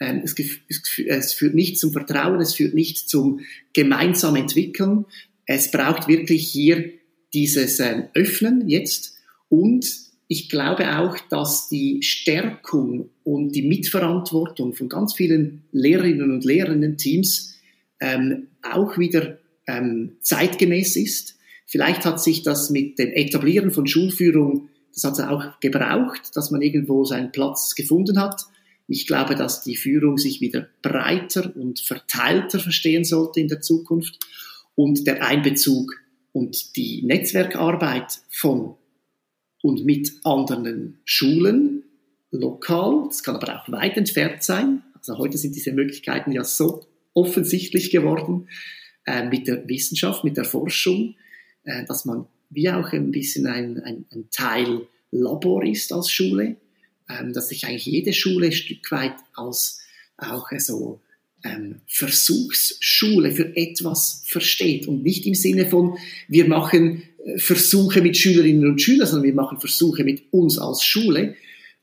[0.00, 3.40] ähm, es, führt nicht zum Vertrauen, es führt nicht zum
[3.72, 5.06] gemeinsam entwickeln.
[5.44, 6.92] Es braucht wirklich hier
[7.34, 9.16] dieses ähm, Öffnen jetzt
[9.48, 9.86] und
[10.28, 16.98] ich glaube auch, dass die Stärkung und die Mitverantwortung von ganz vielen Lehrerinnen und Lehrenden
[16.98, 17.57] Teams
[18.00, 21.38] ähm, auch wieder ähm, zeitgemäß ist.
[21.66, 26.50] Vielleicht hat sich das mit dem Etablieren von Schulführung, das hat es auch gebraucht, dass
[26.50, 28.42] man irgendwo seinen Platz gefunden hat.
[28.88, 34.18] Ich glaube, dass die Führung sich wieder breiter und verteilter verstehen sollte in der Zukunft
[34.74, 35.92] und der Einbezug
[36.32, 38.76] und die Netzwerkarbeit von
[39.62, 41.84] und mit anderen Schulen
[42.30, 44.82] lokal, das kann aber auch weit entfernt sein.
[44.94, 48.48] Also heute sind diese Möglichkeiten ja so offensichtlich geworden
[49.06, 51.14] äh, mit der Wissenschaft, mit der Forschung,
[51.64, 56.56] äh, dass man wie auch ein bisschen ein, ein, ein Teil Labor ist als Schule
[57.08, 59.80] ähm, dass sich eigentlich jede Schule ein Stück weit als
[60.16, 61.00] auch so
[61.44, 65.96] ähm, Versuchsschule für etwas versteht und nicht im Sinne von,
[66.26, 70.82] wir machen äh, Versuche mit Schülerinnen und Schülern, sondern wir machen Versuche mit uns als
[70.82, 71.36] Schule.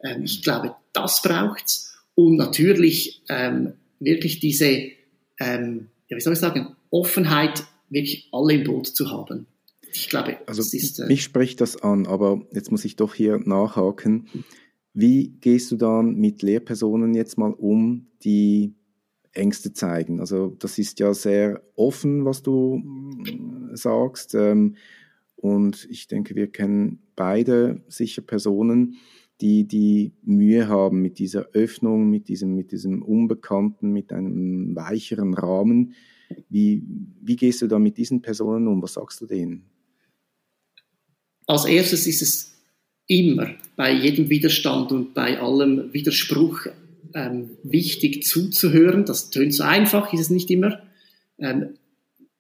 [0.04, 4.90] Ähm, ich glaube, das braucht's und natürlich ähm, wirklich diese,
[5.40, 9.48] ähm, ja, wie soll ich sagen, Offenheit, wirklich alle im Boot zu haben.
[9.92, 13.40] Ich glaube, also ist, äh, mich spricht das an, aber jetzt muss ich doch hier
[13.44, 14.28] nachhaken.
[14.94, 18.74] Wie gehst du dann mit Lehrpersonen jetzt mal um, die
[19.32, 20.20] Ängste zeigen?
[20.20, 24.36] Also das ist ja sehr offen, was du mm, sagst.
[24.36, 24.76] Ähm,
[25.36, 28.96] und ich denke, wir kennen beide sicher Personen,
[29.42, 35.34] die die Mühe haben mit dieser Öffnung, mit diesem, mit diesem Unbekannten, mit einem weicheren
[35.34, 35.94] Rahmen.
[36.50, 36.84] Wie,
[37.22, 38.82] wie gehst du da mit diesen Personen um?
[38.82, 39.66] Was sagst du denen?
[41.48, 42.56] Als erstes ist es
[43.08, 46.68] immer bei jedem Widerstand und bei allem Widerspruch
[47.14, 49.06] ähm, wichtig zuzuhören.
[49.06, 50.82] Das tönt so einfach, ist es nicht immer.
[51.38, 51.76] Ähm,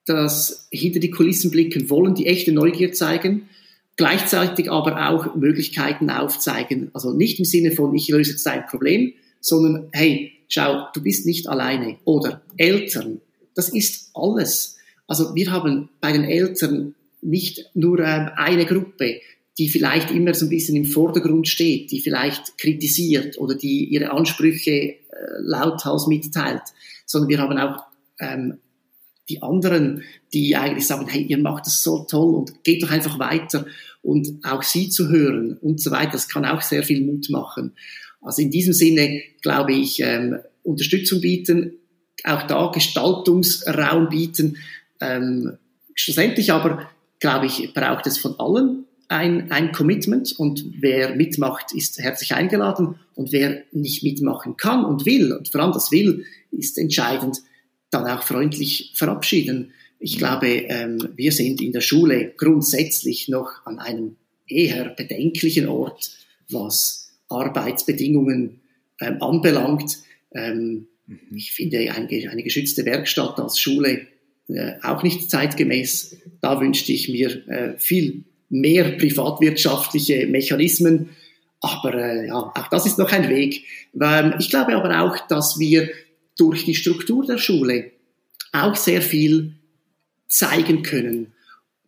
[0.06, 3.50] das hinter die Kulissen blicken wollen, die echte Neugier zeigen,
[3.98, 6.89] gleichzeitig aber auch Möglichkeiten aufzeigen.
[6.93, 11.26] Also nicht im Sinne von, ich löse jetzt dein Problem, sondern hey, schau, du bist
[11.26, 11.98] nicht alleine.
[12.04, 13.22] Oder Eltern,
[13.54, 14.78] das ist alles.
[15.08, 19.22] Also wir haben bei den Eltern nicht nur ähm, eine Gruppe,
[19.58, 24.12] die vielleicht immer so ein bisschen im Vordergrund steht, die vielleicht kritisiert oder die ihre
[24.12, 24.98] Ansprüche äh,
[25.39, 26.62] lauthals mitteilt,
[27.06, 27.84] sondern wir haben auch
[28.20, 28.58] ähm,
[29.30, 30.03] die anderen,
[30.34, 33.65] die eigentlich sagen, hey, ihr macht das so toll und geht doch einfach weiter
[34.01, 37.73] und auch sie zu hören und so weiter, das kann auch sehr viel Mut machen.
[38.21, 41.73] Also in diesem Sinne glaube ich, ähm, Unterstützung bieten,
[42.23, 44.57] auch da Gestaltungsraum bieten,
[44.99, 45.57] ähm,
[45.93, 51.99] schlussendlich aber, glaube ich, braucht es von allen ein, ein Commitment und wer mitmacht, ist
[51.99, 56.78] herzlich eingeladen und wer nicht mitmachen kann und will und vor allem das will, ist
[56.78, 57.38] entscheidend,
[57.96, 59.74] dann auch freundlich verabschieden.
[60.00, 64.18] Ich glaube, ähm, wir sind in der Schule grundsätzlich noch an einem
[64.48, 66.12] eher bedenklichen Ort,
[66.50, 68.60] was Arbeitsbedingungen
[69.02, 70.00] ähm, anbelangt.
[70.34, 71.20] Ähm, mhm.
[71.36, 74.08] Ich finde eine, eine, geschützte Werkstatt als Schule
[74.50, 76.18] äh, auch nicht zeitgemäß.
[76.41, 81.10] Da wünschte ich mir äh, viel mehr privatwirtschaftliche Mechanismen.
[81.62, 83.64] Aber äh, ja, auch das ist noch ein Weg.
[84.00, 85.89] Ähm, ich glaube aber auch, dass wir
[86.38, 87.92] durch die Struktur der Schule
[88.52, 89.56] auch sehr viel
[90.28, 91.34] zeigen können.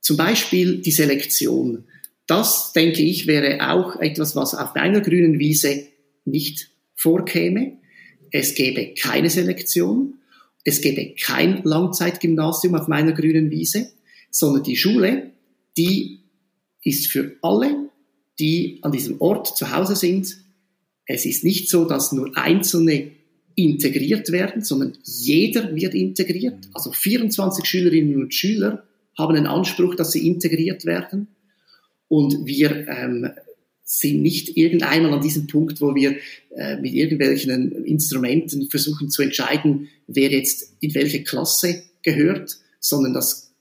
[0.02, 1.86] Zum Beispiel die Selektion.
[2.28, 5.88] Das, denke ich, wäre auch etwas, was auf einer grünen Wiese
[6.26, 7.78] nicht vorkäme.
[8.32, 10.16] Es gäbe keine Selektion.
[10.64, 13.92] Es gäbe kein Langzeitgymnasium auf meiner grünen Wiese,
[14.30, 15.32] sondern die Schule,
[15.78, 16.20] die
[16.84, 17.90] ist für alle,
[18.40, 20.38] die an diesem Ort zu Hause sind.
[21.06, 23.12] Es ist nicht so, dass nur Einzelne
[23.58, 26.70] integriert werden, sondern jeder wird integriert.
[26.74, 28.84] Also 24 Schülerinnen und Schüler
[29.18, 31.28] haben den Anspruch, dass sie integriert werden.
[32.08, 33.32] Und wir ähm,
[33.84, 36.18] sind nicht irgendeinmal an diesem Punkt, wo wir
[36.56, 43.52] äh, mit irgendwelchen Instrumenten versuchen zu entscheiden, wer jetzt in welche Klasse gehört, sondern das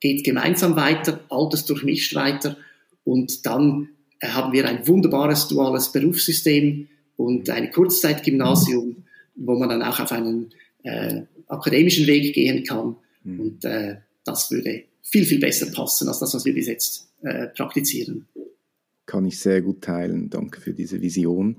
[0.00, 2.58] geht gemeinsam weiter, altersdurchmischt weiter
[3.02, 3.88] und dann
[4.20, 9.04] äh, haben wir ein wunderbares duales Berufssystem und ein Kurzzeitgymnasium,
[9.38, 10.50] wo man dann auch auf einen
[10.82, 12.96] äh, akademischen Weg gehen kann.
[13.24, 13.40] Mhm.
[13.40, 17.48] Und äh, das würde viel, viel besser passen als das, was wir bis jetzt äh,
[17.48, 18.26] praktizieren.
[19.06, 20.28] Kann ich sehr gut teilen.
[20.28, 21.56] Danke für diese Vision.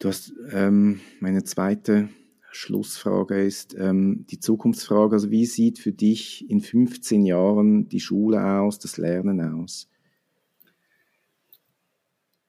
[0.00, 2.08] Du hast ähm, meine zweite
[2.50, 5.14] Schlussfrage ist ähm, die Zukunftsfrage.
[5.14, 9.88] Also wie sieht für dich in 15 Jahren die Schule aus, das Lernen aus?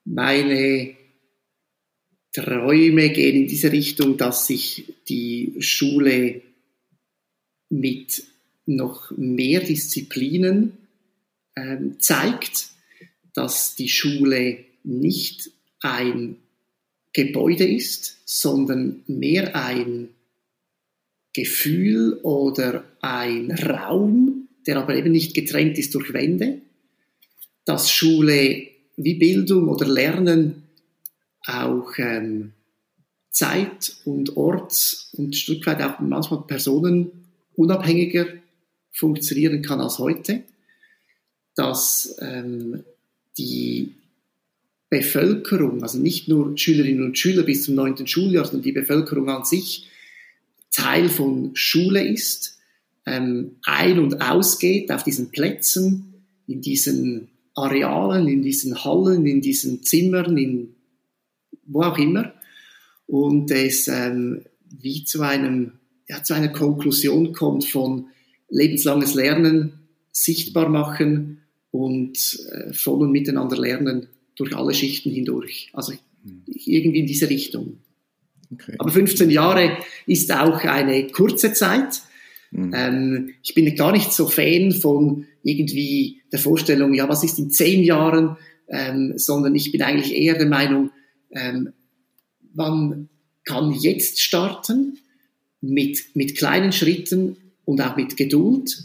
[0.05, 0.95] Meine
[2.33, 6.41] Träume gehen in diese Richtung, dass sich die Schule
[7.69, 8.23] mit
[8.65, 10.77] noch mehr Disziplinen
[11.55, 12.69] ähm, zeigt,
[13.33, 15.51] dass die Schule nicht
[15.81, 16.37] ein
[17.13, 20.09] Gebäude ist, sondern mehr ein
[21.33, 26.61] Gefühl oder ein Raum, der aber eben nicht getrennt ist durch Wände,
[27.65, 28.67] dass Schule
[28.97, 30.68] wie Bildung oder Lernen
[31.45, 32.53] auch ähm,
[33.31, 37.11] Zeit und Ort und ein Stück weit auch manchmal Personen
[37.55, 38.27] unabhängiger
[38.91, 40.43] funktionieren kann als heute,
[41.55, 42.83] dass ähm,
[43.37, 43.95] die
[44.89, 49.45] Bevölkerung, also nicht nur Schülerinnen und Schüler bis zum neunten Schuljahr, sondern die Bevölkerung an
[49.45, 49.87] sich
[50.71, 52.59] Teil von Schule ist,
[53.05, 59.83] ähm, ein- und ausgeht auf diesen Plätzen, in diesen Arealen, in diesen Hallen, in diesen
[59.83, 60.75] Zimmern, in
[61.69, 62.33] wo auch immer.
[63.07, 65.73] Und es ähm, wie zu einem,
[66.07, 68.07] ja, zu einer Konklusion kommt von
[68.49, 69.79] lebenslanges Lernen,
[70.11, 71.41] sichtbar machen
[71.71, 75.69] und äh, von und miteinander lernen durch alle Schichten hindurch.
[75.73, 75.93] Also
[76.45, 77.77] irgendwie in diese Richtung.
[78.51, 78.75] Okay.
[78.79, 82.01] Aber 15 Jahre ist auch eine kurze Zeit.
[82.51, 82.73] Mhm.
[82.75, 87.51] Ähm, ich bin gar nicht so Fan von irgendwie der Vorstellung, ja, was ist in
[87.51, 88.37] zehn Jahren,
[88.69, 90.91] ähm, sondern ich bin eigentlich eher der Meinung,
[91.31, 91.73] ähm,
[92.53, 93.09] man
[93.43, 94.99] kann jetzt starten
[95.61, 98.83] mit, mit kleinen Schritten und auch mit Geduld.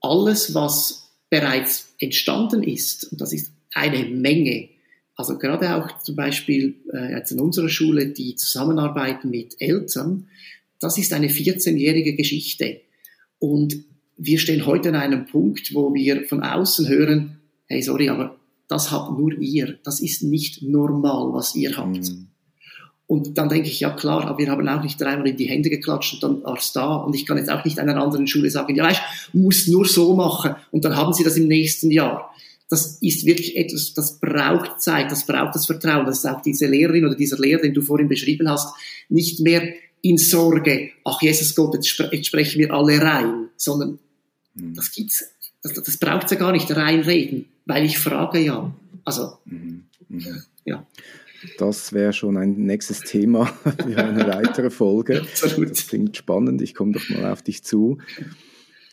[0.00, 4.68] Alles, was bereits entstanden ist, und das ist eine Menge,
[5.14, 10.28] also gerade auch zum Beispiel äh, jetzt in unserer Schule die Zusammenarbeit mit Eltern,
[10.80, 12.80] das ist eine 14-jährige Geschichte.
[13.38, 13.76] Und
[14.16, 18.39] wir stehen heute an einem Punkt, wo wir von außen hören, hey, sorry, aber
[18.70, 19.78] das habt nur ihr.
[19.82, 21.96] Das ist nicht normal, was ihr habt.
[21.96, 22.28] Mhm.
[23.08, 25.68] Und dann denke ich, ja klar, aber wir haben auch nicht dreimal in die Hände
[25.68, 26.94] geklatscht und dann war es da.
[26.94, 29.00] Und ich kann jetzt auch nicht einer anderen Schule sagen, ja weißt,
[29.32, 32.32] muss nur so machen und dann haben sie das im nächsten Jahr.
[32.68, 36.06] Das ist wirklich etwas, das braucht Zeit, das braucht das Vertrauen.
[36.06, 38.72] Das ist auch diese Lehrerin oder dieser Lehrer, den du vorhin beschrieben hast,
[39.08, 43.98] nicht mehr in Sorge, ach Jesus Gott, jetzt sprechen wir alle rein, sondern
[44.54, 44.74] mhm.
[44.74, 45.24] das gibt's,
[45.62, 48.74] das, das braucht es ja gar nicht reinreden, weil ich frage ja.
[49.04, 49.84] Also, mhm.
[50.08, 50.42] Mhm.
[50.64, 50.86] ja.
[51.58, 55.20] Das wäre schon ein nächstes Thema für eine weitere Folge.
[55.22, 55.70] Absolut.
[55.70, 56.60] Das klingt spannend.
[56.60, 57.98] Ich komme doch mal auf dich zu.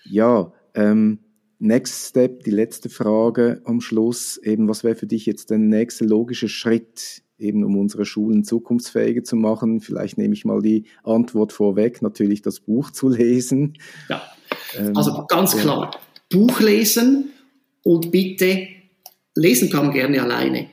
[0.05, 1.20] Ja, ähm,
[1.59, 4.38] Next Step, die letzte Frage am Schluss.
[4.38, 9.24] Eben, was wäre für dich jetzt der nächste logische Schritt eben um unsere Schulen zukunftsfähiger
[9.24, 9.80] zu machen.
[9.80, 13.78] Vielleicht nehme ich mal die Antwort vorweg, natürlich das Buch zu lesen.
[14.09, 14.22] Ja,
[14.78, 15.61] ähm, also ganz ja.
[15.61, 15.91] klar,
[16.30, 17.32] Buch lesen
[17.84, 18.67] und bitte,
[19.36, 20.67] lesen kann man gerne alleine,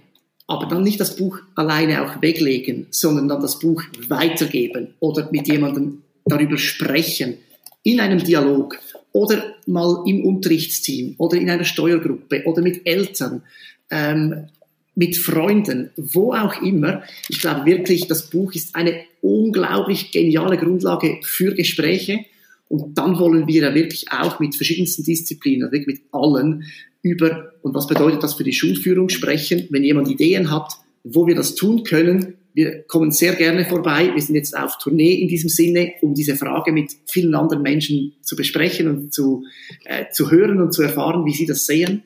[0.46, 5.48] aber dann nicht das Buch alleine auch weglegen, sondern dann das Buch weitergeben oder mit
[5.48, 7.38] jemandem darüber sprechen,
[7.82, 8.78] in einem Dialog
[9.12, 13.42] oder mal im Unterrichtsteam oder in einer Steuergruppe oder mit Eltern.
[13.90, 14.48] Ähm,
[14.94, 17.02] mit Freunden, wo auch immer.
[17.28, 22.24] Ich glaube wirklich, das Buch ist eine unglaublich geniale Grundlage für Gespräche.
[22.68, 26.64] Und dann wollen wir ja wirklich auch mit verschiedensten Disziplinen, wirklich mit allen
[27.02, 30.72] über, und was bedeutet das für die Schulführung sprechen, wenn jemand Ideen hat,
[31.04, 32.34] wo wir das tun können.
[32.54, 34.10] Wir kommen sehr gerne vorbei.
[34.14, 38.14] Wir sind jetzt auf Tournee in diesem Sinne, um diese Frage mit vielen anderen Menschen
[38.22, 39.44] zu besprechen und zu,
[39.84, 42.04] äh, zu hören und zu erfahren, wie sie das sehen.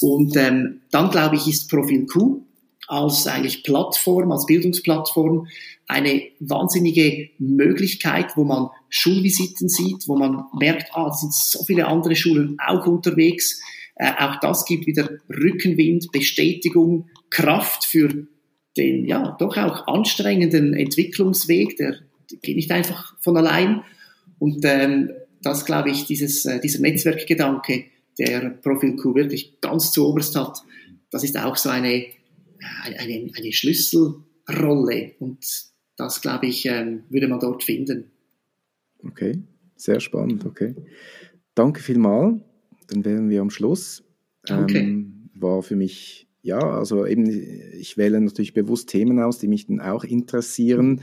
[0.00, 2.42] Und ähm, dann, glaube ich, ist Profil Q
[2.90, 5.46] als eigentlich Plattform, als Bildungsplattform
[5.86, 11.86] eine wahnsinnige Möglichkeit, wo man Schulvisiten sieht, wo man merkt, ah, es sind so viele
[11.86, 13.60] andere Schulen auch unterwegs.
[13.94, 18.26] Äh, auch das gibt wieder Rückenwind, Bestätigung, Kraft für
[18.76, 21.96] den ja doch auch anstrengenden Entwicklungsweg, der
[22.42, 23.82] geht nicht einfach von allein.
[24.38, 25.10] Und ähm,
[25.42, 27.84] das, glaube ich, dieses, äh, dieser Netzwerkgedanke,
[28.18, 30.58] der Profil Q wirklich ganz zu oberst hat,
[31.10, 32.06] das ist auch so eine,
[32.82, 35.12] eine, eine Schlüsselrolle.
[35.18, 38.10] Und das, glaube ich, ähm, würde man dort finden.
[39.02, 39.42] Okay,
[39.76, 40.74] sehr spannend, okay.
[41.54, 42.40] Danke vielmals.
[42.88, 44.02] Dann wären wir am Schluss.
[44.44, 44.78] Danke.
[44.78, 49.66] Ähm, war für mich, ja, also eben, ich wähle natürlich bewusst Themen aus, die mich
[49.66, 51.02] dann auch interessieren.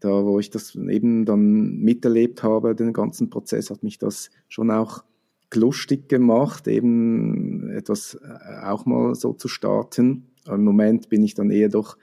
[0.00, 4.70] Da, wo ich das eben dann miterlebt habe, den ganzen Prozess, hat mich das schon
[4.70, 5.04] auch
[5.54, 10.26] lustig gemacht, eben etwas äh, auch mal so zu starten.
[10.48, 11.96] Im Moment bin ich dann eher doch,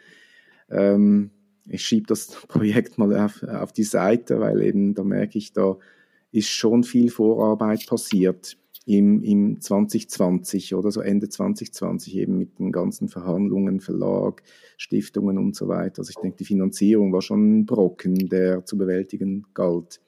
[0.69, 1.31] ähm,
[1.67, 5.77] ich schiebe das Projekt mal auf, auf die Seite, weil eben da merke ich, da
[6.31, 12.71] ist schon viel Vorarbeit passiert im, im 2020 oder so Ende 2020 eben mit den
[12.71, 14.41] ganzen Verhandlungen, Verlag,
[14.77, 15.99] Stiftungen und so weiter.
[15.99, 20.01] Also ich denke, die Finanzierung war schon ein Brocken, der zu bewältigen galt.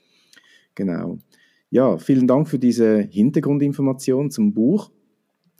[0.76, 1.20] Genau.
[1.70, 4.92] Ja, vielen Dank für diese Hintergrundinformation zum Buch.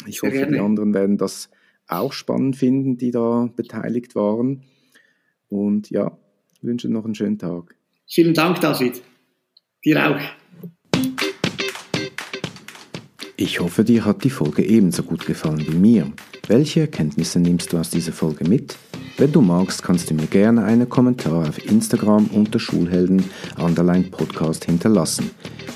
[0.08, 0.54] Ich Sehr hoffe, gerne.
[0.54, 1.50] die anderen werden das
[1.88, 4.64] auch spannend finden, die da beteiligt waren.
[5.50, 6.18] Und ja,
[6.62, 7.76] wünsche noch einen schönen Tag.
[8.08, 9.02] Vielen Dank, David.
[9.86, 10.20] Dir auch.
[13.36, 16.12] Ich hoffe, dir hat die Folge ebenso gut gefallen wie mir.
[16.48, 18.78] Welche Erkenntnisse nimmst du aus dieser Folge mit?
[19.18, 23.24] Wenn du magst, kannst du mir gerne einen Kommentar auf Instagram unter Schulhelden
[24.12, 25.32] Podcast hinterlassen.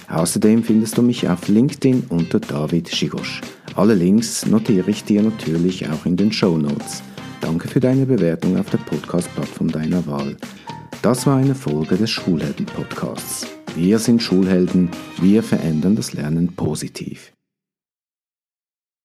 [0.10, 3.42] Außerdem findest du mich auf LinkedIn unter David Schigosch.
[3.78, 7.04] Alle Links notiere ich dir natürlich auch in den Show Notes.
[7.42, 10.36] Danke für deine Bewertung auf der Podcast-Plattform deiner Wahl.
[11.04, 13.46] Das war eine Folge des Schulhelden-Podcasts.
[13.76, 14.90] Wir sind Schulhelden,
[15.22, 17.37] wir verändern das Lernen positiv.